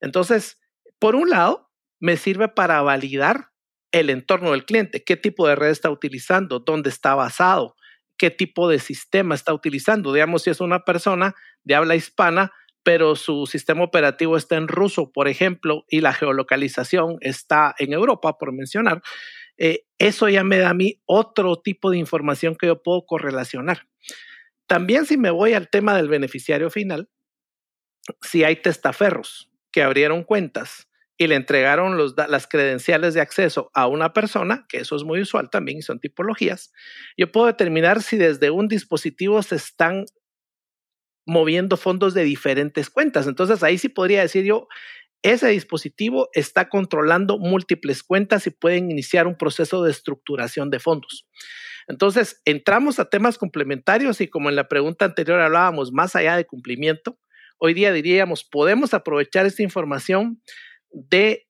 [0.00, 0.58] Entonces,
[0.98, 1.70] por un lado,
[2.00, 3.51] me sirve para validar
[3.92, 7.76] el entorno del cliente, qué tipo de red está utilizando, dónde está basado,
[8.18, 10.12] qué tipo de sistema está utilizando.
[10.12, 15.12] Digamos, si es una persona de habla hispana, pero su sistema operativo está en ruso,
[15.12, 19.02] por ejemplo, y la geolocalización está en Europa, por mencionar,
[19.56, 23.86] eh, eso ya me da a mí otro tipo de información que yo puedo correlacionar.
[24.66, 27.08] También si me voy al tema del beneficiario final,
[28.20, 30.88] si hay testaferros que abrieron cuentas
[31.18, 35.50] y le entregaron las credenciales de acceso a una persona, que eso es muy usual
[35.50, 36.72] también son tipologías,
[37.16, 40.06] yo puedo determinar si desde un dispositivo se están
[41.26, 43.26] moviendo fondos de diferentes cuentas.
[43.26, 44.66] Entonces ahí sí podría decir yo,
[45.22, 51.28] ese dispositivo está controlando múltiples cuentas y pueden iniciar un proceso de estructuración de fondos.
[51.86, 56.44] Entonces, entramos a temas complementarios y como en la pregunta anterior hablábamos más allá de
[56.44, 57.18] cumplimiento,
[57.58, 60.42] hoy día diríamos, podemos aprovechar esta información
[60.92, 61.46] de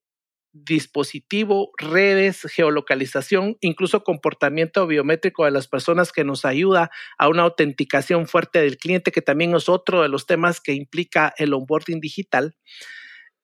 [0.52, 8.26] dispositivo, redes, geolocalización, incluso comportamiento biométrico de las personas que nos ayuda a una autenticación
[8.26, 12.54] fuerte del cliente, que también es otro de los temas que implica el onboarding digital.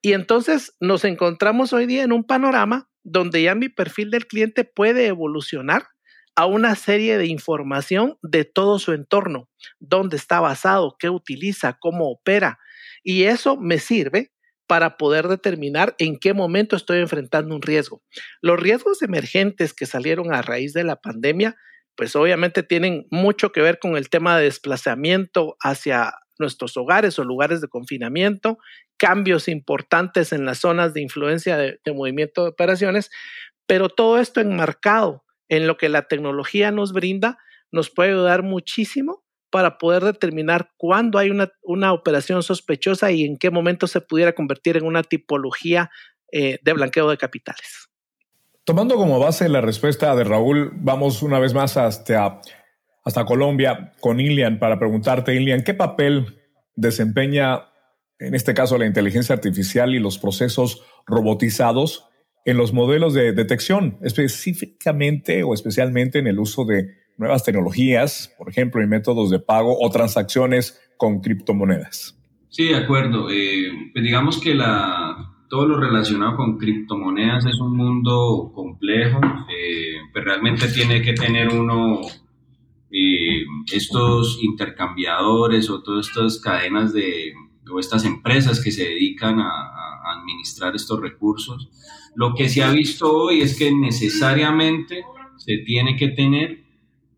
[0.03, 4.65] Y entonces nos encontramos hoy día en un panorama donde ya mi perfil del cliente
[4.65, 5.89] puede evolucionar
[6.37, 9.49] a una serie de información de todo su entorno,
[9.81, 12.59] dónde está basado, qué utiliza, cómo opera.
[13.03, 14.31] Y eso me sirve
[14.69, 18.03] para poder determinar en qué momento estoy enfrentando un riesgo.
[18.43, 21.57] Los riesgos emergentes que salieron a raíz de la pandemia,
[21.97, 27.25] pues obviamente tienen mucho que ver con el tema de desplazamiento hacia nuestros hogares o
[27.25, 28.59] lugares de confinamiento,
[28.97, 33.11] cambios importantes en las zonas de influencia de, movimiento de operaciones,
[33.67, 37.39] pero todo esto enmarcado en lo que la tecnología nos brinda,
[37.73, 43.39] nos puede ayudar muchísimo para poder determinar cuándo hay una, una, operación sospechosa y en
[43.39, 45.91] qué momento se pudiera convertir en una tipología
[46.33, 47.89] eh, de blanqueo de capitales.
[48.65, 52.41] Tomando como base la respuesta de Raúl, vamos una vez más hasta,
[53.05, 56.39] hasta Colombia con Ilian para preguntarte, Ilian, ¿qué papel
[56.75, 57.69] desempeña
[58.19, 62.07] en este caso la inteligencia artificial y los procesos robotizados
[62.45, 68.49] en los modelos de detección, específicamente o especialmente en el uso de nuevas tecnologías, por
[68.49, 72.17] ejemplo, y métodos de pago o transacciones con criptomonedas.
[72.49, 73.29] Sí, de acuerdo.
[73.31, 79.97] Eh, pues digamos que la, todo lo relacionado con criptomonedas es un mundo complejo, eh,
[80.13, 82.01] pues realmente tiene que tener uno
[82.91, 87.35] eh, estos intercambiadores o todas estas cadenas de,
[87.71, 91.69] o estas empresas que se dedican a, a administrar estos recursos.
[92.15, 95.05] Lo que se ha visto hoy es que necesariamente
[95.37, 96.68] se tiene que tener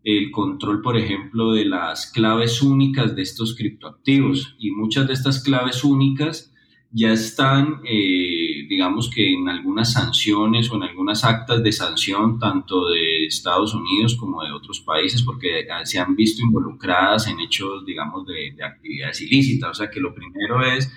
[0.03, 4.55] el control, por ejemplo, de las claves únicas de estos criptoactivos.
[4.59, 6.51] Y muchas de estas claves únicas
[6.93, 12.89] ya están, eh, digamos que en algunas sanciones o en algunas actas de sanción, tanto
[12.89, 18.25] de Estados Unidos como de otros países, porque se han visto involucradas en hechos, digamos,
[18.25, 19.71] de, actividades ilícitas.
[19.71, 20.91] O sea que lo primero es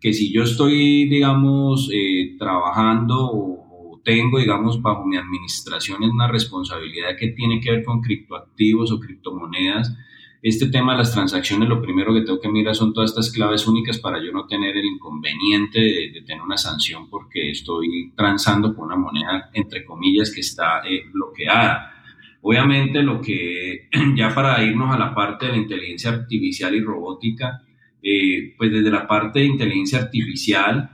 [0.00, 3.69] que si yo estoy, digamos, eh, trabajando o
[4.02, 9.00] tengo, digamos, bajo mi administración es una responsabilidad que tiene que ver con criptoactivos o
[9.00, 9.96] criptomonedas.
[10.42, 13.66] Este tema de las transacciones, lo primero que tengo que mirar son todas estas claves
[13.66, 18.86] únicas para yo no tener el inconveniente de, tener una sanción porque estoy transando con
[18.86, 21.92] una moneda, entre comillas, que está eh, bloqueada.
[22.40, 27.62] Obviamente, lo que ya para irnos a la parte de la inteligencia artificial y robótica,
[28.02, 30.90] eh, pues desde la parte de inteligencia artificial,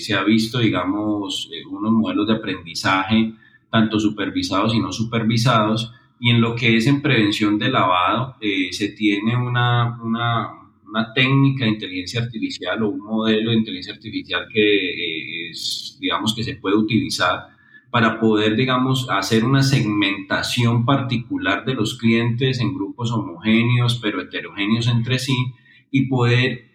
[0.00, 3.34] se ha visto, digamos, eh, unos modelos de aprendizaje,
[3.70, 8.68] tanto supervisados y no supervisados, y en lo que es en prevención de lavado, eh,
[8.72, 10.56] se tiene una, una,
[11.14, 16.56] técnica de inteligencia artificial o un modelo de inteligencia artificial que es, digamos, que se
[16.56, 17.46] puede utilizar
[17.90, 24.88] para poder, digamos, hacer una segmentación particular de los clientes en grupos homogéneos, pero heterogéneos
[24.88, 25.36] entre sí,
[25.92, 26.69] y poder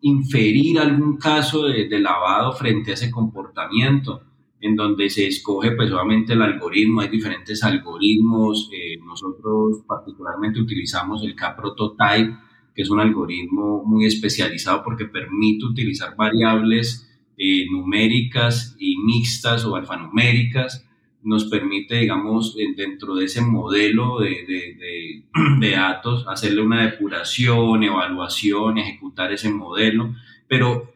[0.00, 4.22] inferir algún caso de, lavado frente a ese comportamiento,
[4.60, 11.22] en donde se escoge pues obviamente el algoritmo, hay diferentes algoritmos, eh, nosotros particularmente utilizamos
[11.24, 12.36] el K-Prototype,
[12.74, 19.76] que es un algoritmo muy especializado porque permite utilizar variables eh, numéricas y mixtas o
[19.76, 20.86] alfanuméricas
[21.24, 25.22] nos permite, digamos, dentro de ese modelo de, de,
[25.60, 30.14] de, datos, hacerle una depuración, evaluación, ejecutar ese modelo,
[30.48, 30.92] pero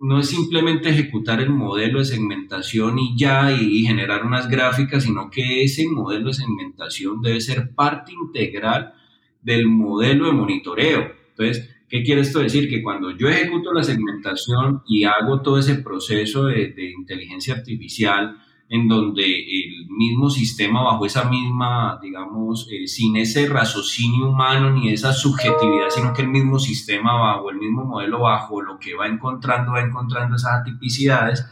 [0.00, 5.30] no es simplemente ejecutar el modelo de segmentación y ya y, generar unas gráficas, sino
[5.30, 8.94] que ese modelo de segmentación debe ser parte integral
[9.40, 11.12] del modelo de monitoreo.
[11.30, 12.68] Entonces, ¿qué quiere esto decir?
[12.68, 18.38] Que cuando yo ejecuto la segmentación y hago todo ese proceso de, de inteligencia artificial,
[18.72, 24.90] en donde el mismo sistema bajo esa misma, digamos, eh, sin ese raciocinio humano ni
[24.90, 29.08] esa subjetividad, sino que el mismo sistema bajo, el mismo modelo bajo, lo que va
[29.08, 31.44] encontrando, va encontrando esas atipicidades,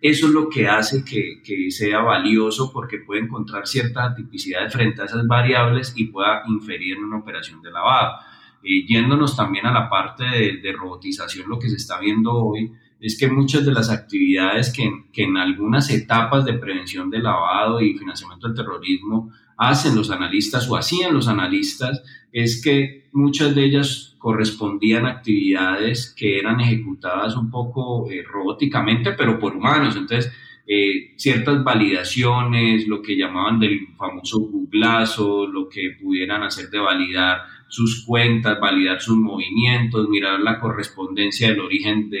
[0.00, 5.02] eso es lo que hace que, que sea valioso porque puede encontrar ciertas atipicidades frente
[5.02, 8.20] a esas variables y pueda inferir en una operación de lavado.
[8.62, 12.70] Eh, yéndonos también a la parte de, de robotización, lo que se está viendo hoy,
[13.00, 17.80] es que muchas de las actividades que, que, en algunas etapas de prevención de lavado
[17.80, 23.64] y financiamiento del terrorismo hacen los analistas o hacían los analistas, es que muchas de
[23.64, 29.96] ellas correspondían a actividades que eran ejecutadas un poco eh, robóticamente, pero por humanos.
[29.96, 30.32] Entonces,
[30.66, 37.40] eh, ciertas validaciones, lo que llamaban del famoso googlazo, lo que pudieran hacer de validar
[37.68, 42.18] sus cuentas, validar sus movimientos, mirar la correspondencia del origen de,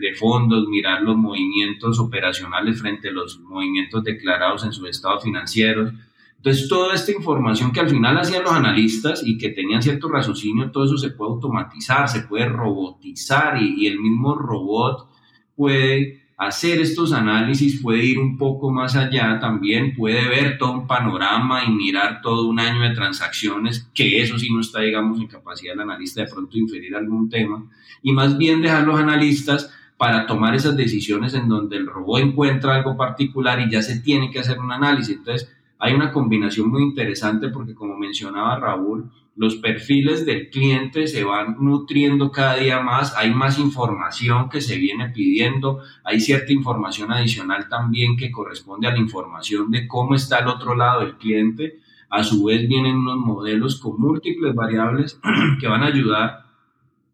[0.00, 5.92] de, fondos, mirar los movimientos operacionales frente a los movimientos declarados en sus estados financieros.
[6.36, 10.70] Entonces, toda esta información que al final hacían los analistas y que tenían cierto raciocinio,
[10.70, 15.10] todo eso se puede automatizar, se puede robotizar y, y el mismo robot
[15.54, 20.86] puede hacer estos análisis puede ir un poco más allá también, puede ver todo un
[20.86, 25.28] panorama y mirar todo un año de transacciones, que eso sí no está, digamos, en
[25.28, 27.64] capacidad del analista de pronto inferir algún tema,
[28.02, 32.74] y más bien dejar los analistas para tomar esas decisiones en donde el robot encuentra
[32.74, 35.16] algo particular y ya se tiene que hacer un análisis.
[35.16, 41.22] Entonces, hay una combinación muy interesante porque, como mencionaba Raúl, los perfiles del cliente se
[41.22, 47.12] van nutriendo cada día más, hay más información que se viene pidiendo, hay cierta información
[47.12, 51.80] adicional también que corresponde a la información de cómo está el otro lado del cliente.
[52.08, 55.20] A su vez vienen unos modelos con múltiples variables
[55.60, 56.46] que van a ayudar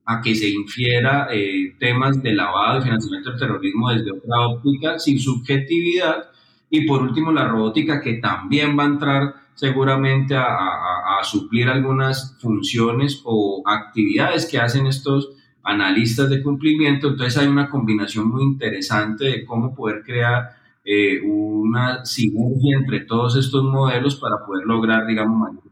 [0.04, 4.98] a que se infiera eh, temas de lavado y financiamiento del terrorismo desde otra óptica
[4.98, 6.30] sin subjetividad.
[6.70, 13.22] Y por último, la robótica que también va a entrar seguramente a, suplir algunas funciones
[13.24, 15.30] o actividades que hacen estos
[15.62, 17.08] analistas de cumplimiento.
[17.08, 20.50] Entonces hay una combinación muy interesante de cómo poder crear
[20.84, 25.62] eh, una sinergia entre todos estos modelos para poder lograr, digamos, mayor.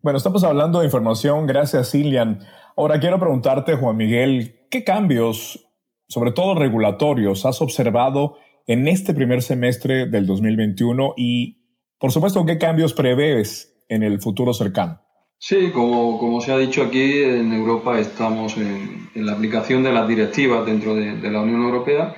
[0.00, 2.40] Bueno, estamos hablando de información, gracias, Cilian.
[2.76, 5.68] Ahora quiero preguntarte, Juan Miguel, ¿qué cambios,
[6.08, 8.36] sobre todo regulatorios, has observado
[8.66, 11.61] en este primer semestre del 2021 y
[12.02, 15.00] por supuesto, ¿qué cambios prevés en el futuro cercano?
[15.38, 20.08] Sí, como, como se ha dicho aquí, en Europa estamos en, la aplicación de las
[20.08, 22.12] directivas dentro de, la Unión Europea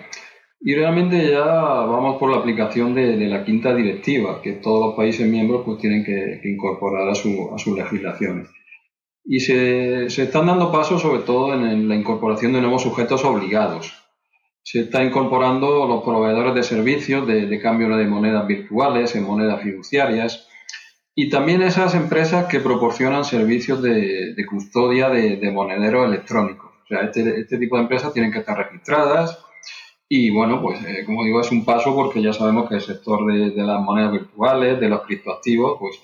[0.59, 5.28] y realmente ya vamos por la aplicación de, la quinta directiva, que todos los países
[5.28, 8.49] miembros pues, tienen que, incorporar a, su, a sus legislaciones.
[9.22, 14.03] Y se, se, están dando pasos sobre todo en la incorporación de nuevos sujetos obligados
[14.64, 20.48] se está incorporando los proveedores de servicios de, cambio de monedas virtuales en monedas fiduciarias
[21.14, 26.72] y también esas empresas que proporcionan servicios de, custodia de, de, monederos electrónicos.
[26.82, 29.38] O sea, este, este, tipo de empresas tienen que estar registradas
[30.08, 33.26] y bueno, pues eh, como digo, es un paso porque ya sabemos que el sector
[33.26, 36.00] de, las monedas virtuales, de los criptoactivos, pues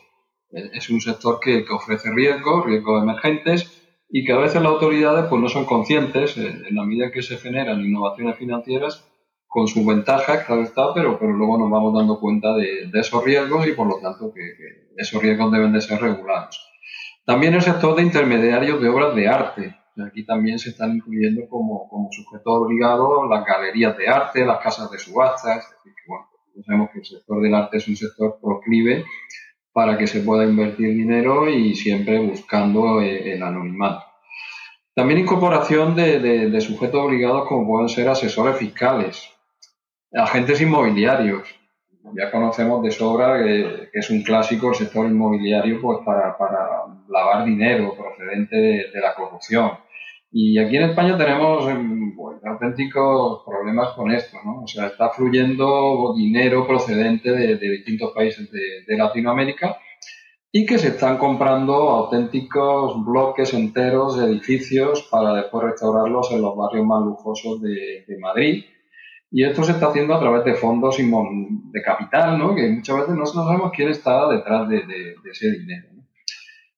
[0.53, 3.80] eh, es un sector que, que ofrece riesgos, riesgos emergentes
[4.11, 7.23] y que a veces las autoridades pues no son conscientes eh, en la medida que
[7.23, 9.07] se generan innovaciones financieras
[9.47, 13.67] con sus ventajas, claro está, pero, pero luego nos vamos dando cuenta de, esos riesgos
[13.67, 14.43] y por lo tanto que,
[14.97, 16.61] esos riesgos deben de ser regulados.
[17.25, 19.77] También el sector de intermediarios de obras de arte.
[20.07, 24.91] Aquí también se están incluyendo como, como sujetos obligados las galerías de arte, las casas
[24.91, 25.67] de subastas.
[26.07, 26.27] bueno,
[26.65, 29.05] sabemos que el sector del arte es un sector proclive
[29.73, 34.05] para que se pueda invertir dinero y siempre buscando eh, el anonimato.
[34.95, 39.31] También incorporación de, sujetos obligados como pueden ser asesores fiscales,
[40.13, 41.49] agentes inmobiliarios.
[42.17, 46.37] Ya conocemos de sobra que, es un clásico el sector inmobiliario pues para,
[47.09, 49.73] lavar dinero procedente de la corrupción.
[50.33, 52.15] Y aquí en España tenemos em,
[52.45, 54.63] auténticos problemas con esto, ¿no?
[54.63, 59.77] O sea, está fluyendo dinero procedente de, distintos países de, Latinoamérica
[60.53, 66.57] y que se están comprando auténticos bloques enteros de edificios para después restaurarlos en los
[66.57, 68.65] barrios más lujosos de, Madrid.
[69.33, 72.55] Y esto se está haciendo a través de fondos de capital, ¿no?
[72.55, 74.83] Que muchas veces no sabemos quién está detrás de,
[75.31, 75.89] ese dinero.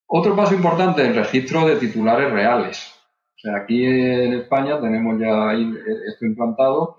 [0.06, 2.91] Otro paso importante, el registro de titulares reales
[3.44, 6.96] aquí en España tenemos ya esto implantado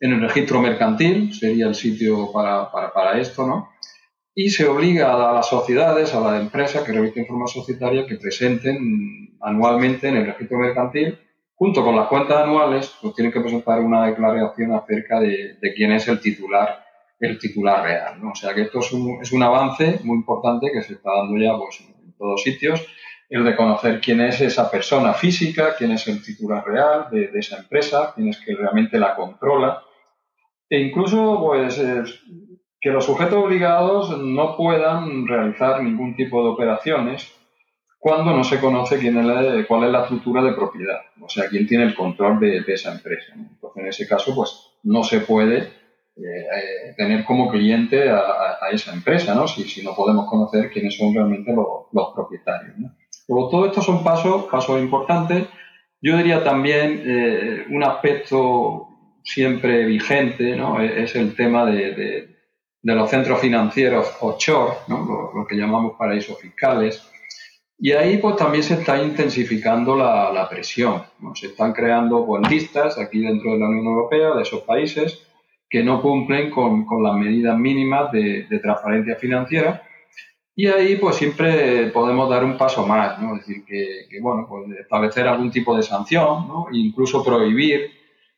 [0.00, 3.68] en el registro mercantil, sería el sitio para, para, para esto, ¿no?
[4.34, 9.36] Y se obliga a las sociedades, a las empresas que remiten forma societaria que presenten
[9.40, 11.18] anualmente en el registro mercantil,
[11.54, 15.92] junto con las cuentas anuales, pues tienen que presentar una declaración acerca de, de quién
[15.92, 16.82] es el titular
[17.22, 18.20] el titular real.
[18.20, 18.32] ¿no?
[18.32, 21.38] O sea que esto es un, es un avance muy importante que se está dando
[21.38, 22.84] ya pues, en todos sitios
[23.32, 27.56] el de conocer quién es esa persona física, quién es el titular real de, esa
[27.56, 29.82] empresa, quién es que realmente la controla.
[30.68, 31.82] E incluso, pues,
[32.78, 37.32] que los sujetos obligados no puedan realizar ningún tipo de operaciones
[37.98, 41.66] cuando no se conoce quién es cuál es la estructura de propiedad, o sea, quién
[41.66, 43.32] tiene el control de, esa empresa.
[43.34, 45.70] Entonces, en ese caso, pues, no se puede
[46.16, 49.48] eh, tener como cliente a, esa empresa, ¿no?
[49.48, 52.76] Si, si, no podemos conocer quiénes son realmente los, los propietarios.
[52.76, 52.90] ¿no?
[53.50, 55.46] Todo esto son pasos, pasos importantes.
[56.00, 58.88] Yo diría también eh, un aspecto
[59.22, 60.80] siempre vigente ¿no?
[60.80, 62.28] E-, es el tema de,
[62.82, 65.30] los centros financieros offshore, ¿no?
[65.34, 67.08] lo, que llamamos paraísos fiscales.
[67.78, 71.02] Y ahí pues también se está intensificando la, presión.
[71.34, 75.26] Se están creando listas aquí dentro de la Unión Europea de esos países
[75.68, 79.82] que no cumplen con, con las medidas mínimas de transparencia financiera
[80.54, 83.36] y ahí pues siempre podemos dar un paso más, ¿no?
[83.36, 86.66] Es decir, que, bueno, pues establecer algún tipo de sanción, ¿no?
[86.70, 87.90] E incluso prohibir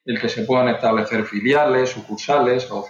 [0.05, 2.87] el que se puedan establecer filiales, sucursales o,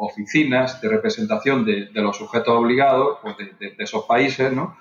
[0.00, 4.76] oficinas de representación de, los sujetos obligados pues de, esos países, ¿no?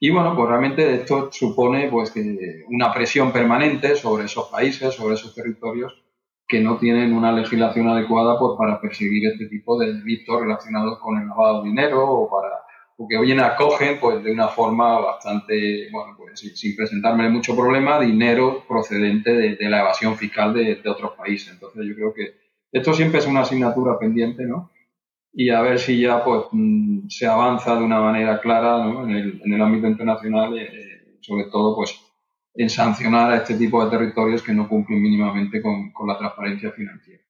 [0.00, 5.14] Y bueno, pues realmente esto supone pues que una presión permanente sobre esos países, sobre
[5.14, 6.04] esos territorios
[6.46, 11.20] que no tienen una legislación adecuada pues para perseguir este tipo de delitos relacionados con
[11.20, 12.67] el lavado de dinero o para
[12.98, 18.64] porque bien acogen pues de una forma bastante, bueno, pues sin, presentarme mucho problema, dinero
[18.66, 21.52] procedente de, la evasión fiscal de, otros países.
[21.52, 22.34] Entonces yo creo que
[22.72, 24.72] esto siempre es una asignatura pendiente, ¿no?
[25.32, 29.04] Y a ver si ya pues mm, se avanza de una manera clara ¿no?
[29.04, 31.96] en, el, en, el, ámbito internacional, eh, sobre todo pues
[32.54, 36.72] en sancionar a este tipo de territorios que no cumplen mínimamente con, con la transparencia
[36.72, 37.22] financiera.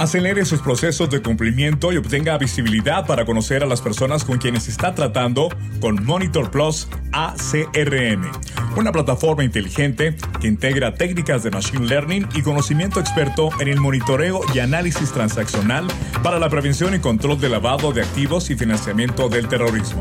[0.00, 4.68] Acelere sus procesos de cumplimiento y obtenga visibilidad para conocer a las personas con quienes
[4.68, 5.48] está tratando
[5.80, 8.30] con Monitor Plus ACRM,
[8.76, 14.40] una plataforma inteligente que integra técnicas de Machine Learning y conocimiento experto en el monitoreo
[14.52, 15.86] y análisis transaccional
[16.22, 20.00] para la prevención y control del lavado de activos y financiamiento del terrorismo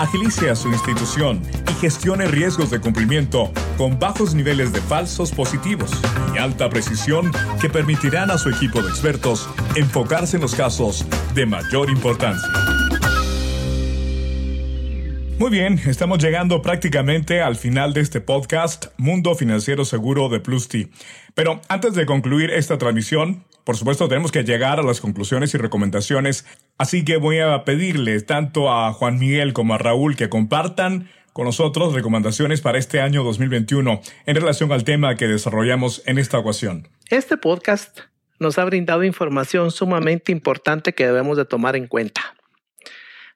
[0.00, 5.90] agilice a su institución y gestione riesgos de cumplimiento con bajos niveles de falsos positivos
[6.34, 7.30] y alta precisión
[7.60, 12.48] que permitirán a su equipo de expertos enfocarse en los casos de mayor importancia.
[15.38, 20.68] Muy bien, estamos llegando prácticamente al final de este podcast Mundo Financiero Seguro de Plus
[20.68, 20.90] T.
[21.34, 25.58] Pero antes de concluir esta transmisión, por supuesto, tenemos que llegar a las conclusiones y
[25.58, 26.46] recomendaciones,
[26.78, 31.44] así que voy a pedirle tanto a Juan Miguel como a Raúl que compartan con
[31.44, 36.88] nosotros recomendaciones para este año 2021 en relación al tema que desarrollamos en esta ocasión.
[37.08, 38.00] Este podcast
[38.38, 42.34] nos ha brindado información sumamente importante que debemos de tomar en cuenta.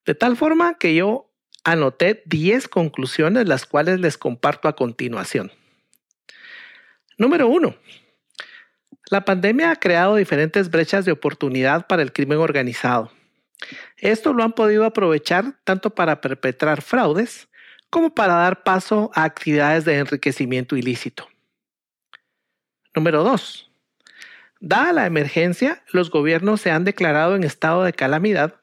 [0.07, 1.31] De tal forma que yo
[1.62, 5.53] anoté 10 conclusiones las cuales les comparto a continuación.
[7.16, 7.75] Número 1.
[9.11, 13.12] La pandemia ha creado diferentes brechas de oportunidad para el crimen organizado.
[13.96, 17.48] Esto lo han podido aprovechar tanto para perpetrar fraudes
[17.90, 21.28] como para dar paso a actividades de enriquecimiento ilícito.
[22.94, 23.70] Número 2.
[24.61, 28.57] Dada la emergencia, los gobiernos se han declarado en estado de calamidad,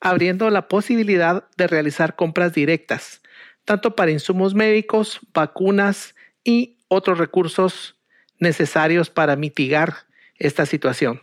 [0.00, 3.20] abriendo la posibilidad de realizar compras directas,
[3.64, 6.14] tanto para insumos médicos, vacunas
[6.44, 7.99] y otros recursos
[8.40, 11.22] necesarios para mitigar esta situación.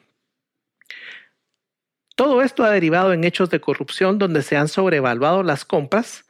[2.15, 6.25] Todo esto ha derivado en hechos de corrupción donde se han sobrevaluado las compras,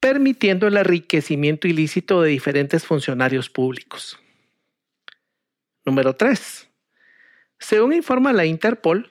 [0.00, 4.18] permitiendo el enriquecimiento ilícito de diferentes funcionarios públicos.
[5.84, 6.68] Número 3.
[7.58, 9.10] Según informa la Interpol,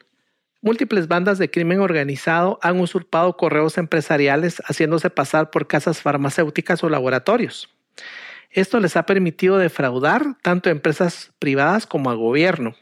[0.61, 6.89] múltiples bandas de crimen organizado han usurpado correos empresariales haciéndose pasar por casas farmacéuticas o
[6.89, 7.69] laboratorios.
[8.55, 12.73] Esto les ha permitido defraudar tanto a empresas privadas como a gobierno.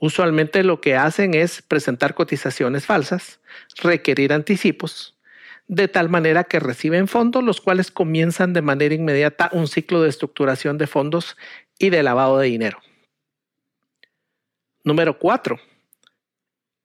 [0.00, 3.38] Usualmente lo que hacen es presentar cotizaciones falsas,
[3.80, 5.16] requerir anticipos,
[5.68, 10.08] de tal manera que reciben fondos los cuales comienzan de manera inmediata un ciclo de
[10.08, 11.36] estructuración de fondos
[11.78, 12.80] y de lavado de dinero.
[14.82, 15.60] Número 4.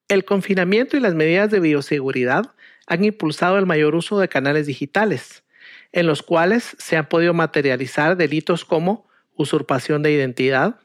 [0.09, 2.53] El confinamiento y las medidas de bioseguridad
[2.85, 5.43] han impulsado el mayor uso de canales digitales,
[5.91, 10.79] en los cuales se han podido materializar delitos como usurpación de identidad,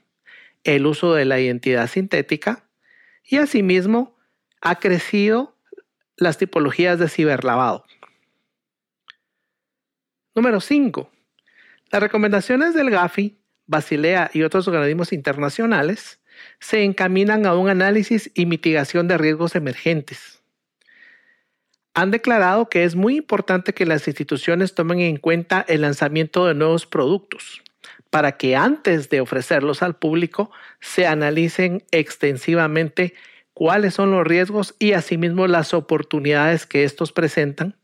[0.65, 2.69] el uso de la identidad sintética
[3.25, 4.17] y asimismo
[4.61, 5.57] ha crecido
[6.17, 7.85] las tipologías de ciberlavado.
[10.35, 11.11] Número 5.
[11.91, 16.21] Las recomendaciones del GAFI, Basilea y otros organismos internacionales
[16.59, 20.34] se encaminan a un análisis y mitigación de riesgos emergentes.
[21.95, 26.55] Han declarado que es muy importante que las instituciones tomen en cuenta el lanzamiento de
[26.55, 27.62] nuevos productos
[28.11, 33.14] para que antes de ofrecerlos al público se analicen extensivamente
[33.55, 37.76] cuáles son los riesgos y asimismo las oportunidades que estos presentan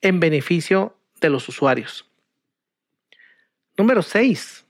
[0.00, 2.10] en beneficio de los usuarios.
[3.76, 4.66] Número 6.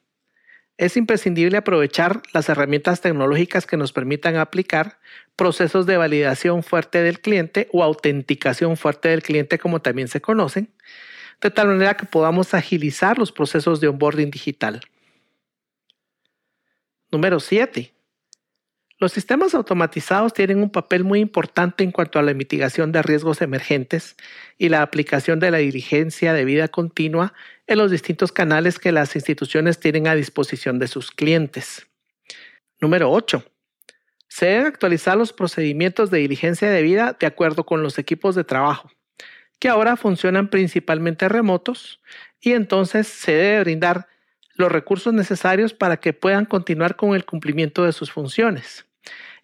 [0.80, 4.98] Es imprescindible aprovechar las herramientas tecnológicas que nos permitan aplicar
[5.36, 10.72] procesos de validación fuerte del cliente o autenticación fuerte del cliente, como también se conocen,
[11.42, 14.80] de tal manera que podamos agilizar los procesos de onboarding digital.
[17.12, 17.92] Número 7.
[19.00, 23.40] Los sistemas automatizados tienen un papel muy importante en cuanto a la mitigación de riesgos
[23.40, 24.14] emergentes
[24.58, 27.32] y la aplicación de la diligencia de vida continua
[27.66, 31.86] en los distintos canales que las instituciones tienen a disposición de sus clientes.
[32.78, 33.42] Número 8.
[34.28, 38.44] Se deben actualizar los procedimientos de diligencia de vida de acuerdo con los equipos de
[38.44, 38.90] trabajo,
[39.58, 42.02] que ahora funcionan principalmente remotos
[42.38, 44.08] y entonces se debe brindar
[44.56, 48.84] los recursos necesarios para que puedan continuar con el cumplimiento de sus funciones.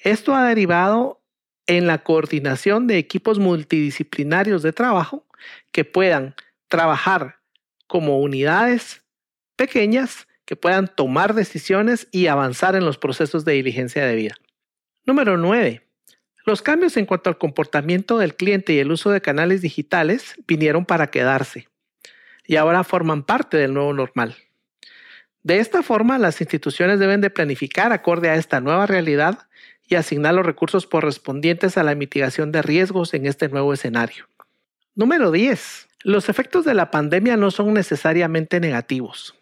[0.00, 1.20] Esto ha derivado
[1.66, 5.24] en la coordinación de equipos multidisciplinarios de trabajo
[5.72, 6.34] que puedan
[6.68, 7.38] trabajar
[7.86, 9.02] como unidades
[9.56, 14.36] pequeñas que puedan tomar decisiones y avanzar en los procesos de diligencia de vida.
[15.04, 15.82] Número 9.
[16.44, 20.86] Los cambios en cuanto al comportamiento del cliente y el uso de canales digitales vinieron
[20.86, 21.68] para quedarse
[22.46, 24.36] y ahora forman parte del nuevo normal.
[25.42, 29.48] De esta forma, las instituciones deben de planificar acorde a esta nueva realidad
[29.88, 34.28] y asignar los recursos correspondientes a la mitigación de riesgos en este nuevo escenario.
[34.94, 35.88] Número 10.
[36.02, 39.34] Los efectos de la pandemia no son necesariamente negativos.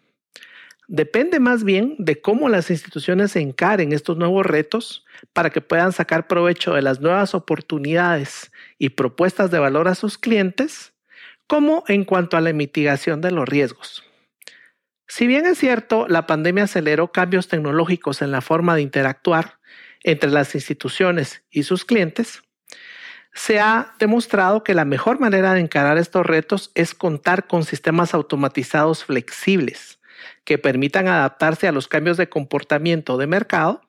[0.87, 6.27] Depende más bien de cómo las instituciones encaren estos nuevos retos para que puedan sacar
[6.27, 10.93] provecho de las nuevas oportunidades y propuestas de valor a sus clientes,
[11.47, 14.03] como en cuanto a la mitigación de los riesgos.
[15.07, 19.59] Si bien es cierto, la pandemia aceleró cambios tecnológicos en la forma de interactuar
[20.05, 22.43] entre las instituciones y sus clientes,
[23.33, 28.13] se ha demostrado que la mejor manera de encarar estos retos es contar con sistemas
[28.13, 29.99] automatizados flexibles
[30.45, 33.81] que permitan adaptarse a los cambios de comportamiento de mercado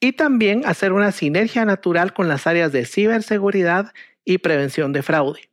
[0.00, 3.94] y también hacer una sinergia natural con las áreas de ciberseguridad
[4.24, 5.48] y prevención de fraude.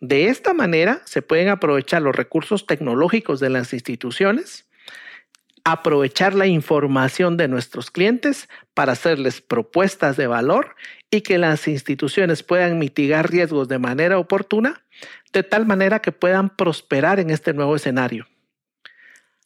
[0.00, 4.67] De esta manera se pueden aprovechar los recursos tecnológicos de las instituciones
[5.72, 10.76] aprovechar la información de nuestros clientes para hacerles propuestas de valor
[11.10, 14.82] y que las instituciones puedan mitigar riesgos de manera oportuna,
[15.32, 18.26] de tal manera que puedan prosperar en este nuevo escenario.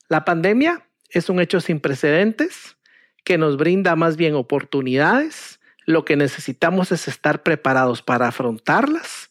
[0.09, 2.77] La pandemia es un hecho sin precedentes
[3.25, 5.59] que nos brinda más bien oportunidades.
[5.87, 9.29] Lo que necesitamos es estar preparados para afrontarlas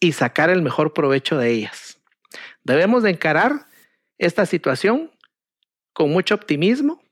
[0.00, 2.00] y sacar el mejor provecho de ellas.
[2.64, 3.66] Debemos de encarar
[4.18, 5.12] esta situación
[5.92, 7.02] con mucho optimismo,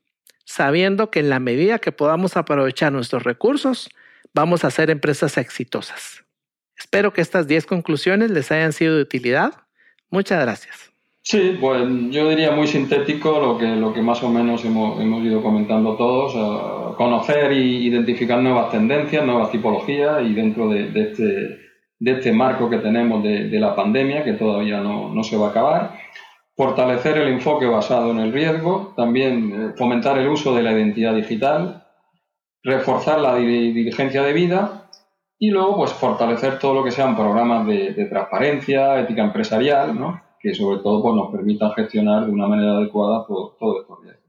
[0.45, 3.89] sabiendo que en la medida que podamos aprovechar nuestros recursos,
[4.33, 6.23] vamos a ser empresas exitosas.
[6.77, 9.53] Espero que estas 10 conclusiones les hayan sido de utilidad.
[10.09, 10.91] Muchas gracias.
[11.23, 15.23] Sí, pues yo diría muy sintético lo que, lo que más o menos hemos, hemos
[15.23, 21.23] ido comentando todos, conocer e identificar nuevas tendencias, nuevas tipologías y dentro de, este,
[21.99, 25.47] de este, marco que tenemos de, de, la pandemia, que todavía no, no se va
[25.47, 25.99] a acabar,
[26.55, 31.15] fortalecer el enfoque basado en el riesgo, también eh, fomentar el uso de la identidad
[31.15, 31.87] digital,
[32.63, 34.89] reforzar la diligencia de vida
[35.39, 40.21] y luego pues fortalecer todo lo que sean programas de, transparencia, ética empresarial, ¿no?
[40.39, 44.21] que sobre todo pues, nos permitan gestionar de una manera adecuada todo, todo estos riesgos.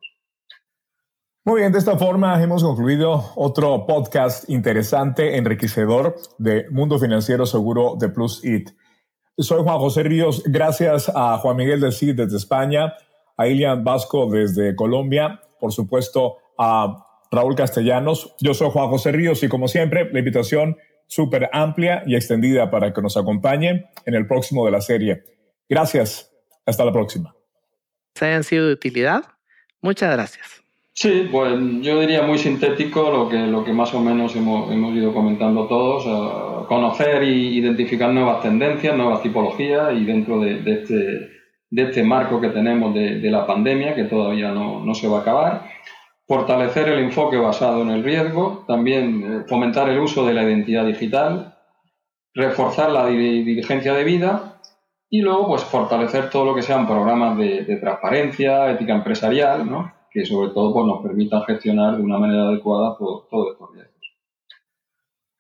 [1.45, 7.97] Muy bien, de esta forma hemos concluido otro podcast interesante, enriquecedor de Mundo Financiero Seguro
[7.99, 8.70] de Plus IT.
[9.39, 10.43] Soy Juan José Ríos.
[10.45, 12.95] Gracias a Juan Miguel del CID desde España,
[13.37, 18.35] a Ilian Vasco desde Colombia, por supuesto a Raúl Castellanos.
[18.41, 20.76] Yo soy Juan José Ríos y como siempre, la invitación
[21.07, 25.24] súper amplia y extendida para que nos acompañe en el próximo de la serie.
[25.68, 26.30] Gracias.
[26.64, 27.35] Hasta la próxima.
[28.14, 29.24] Se hayan sido de utilidad.
[29.80, 30.61] Muchas gracias.
[30.95, 34.95] Sí, pues yo diría muy sintético lo que, lo que más o menos hemos, hemos
[34.95, 36.05] ido comentando todos,
[36.66, 41.30] conocer e identificar nuevas tendencias, nuevas tipologías y dentro de, este,
[41.70, 45.62] de este marco que tenemos de, la pandemia, que todavía no, se va a acabar,
[46.26, 50.84] fortalecer el enfoque basado en el riesgo, también eh, fomentar el uso de la identidad
[50.84, 51.55] digital,
[52.34, 54.61] reforzar la diligencia de vida
[55.11, 60.01] y luego pues fortalecer todo lo que sean programas de, transparencia, ética empresarial, ¿no?
[60.12, 63.92] Que sobre todo pues, nos permitan gestionar de una manera adecuada todo, todo estos riesgos.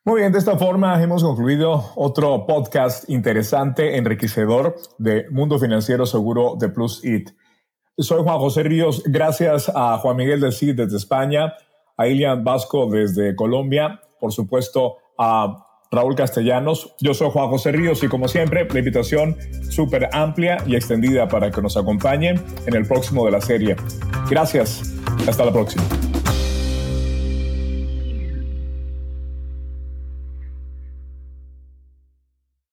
[0.04, 6.56] Muy bien, de esta forma hemos concluido otro podcast interesante, enriquecedor de Mundo Financiero Seguro
[6.58, 7.30] de Plus IT.
[7.98, 11.54] Soy Juan José Ríos, gracias a Juan Miguel del CID desde España,
[11.96, 16.94] a Ilian Vasco desde Colombia, por supuesto a Raúl Castellanos.
[17.00, 19.36] Yo soy Juan José Ríos y como siempre, la invitación
[19.68, 23.76] súper amplia y extendida para que nos acompañen en el próximo de la serie.
[24.28, 24.82] Gracias.
[25.28, 25.84] Hasta la próxima.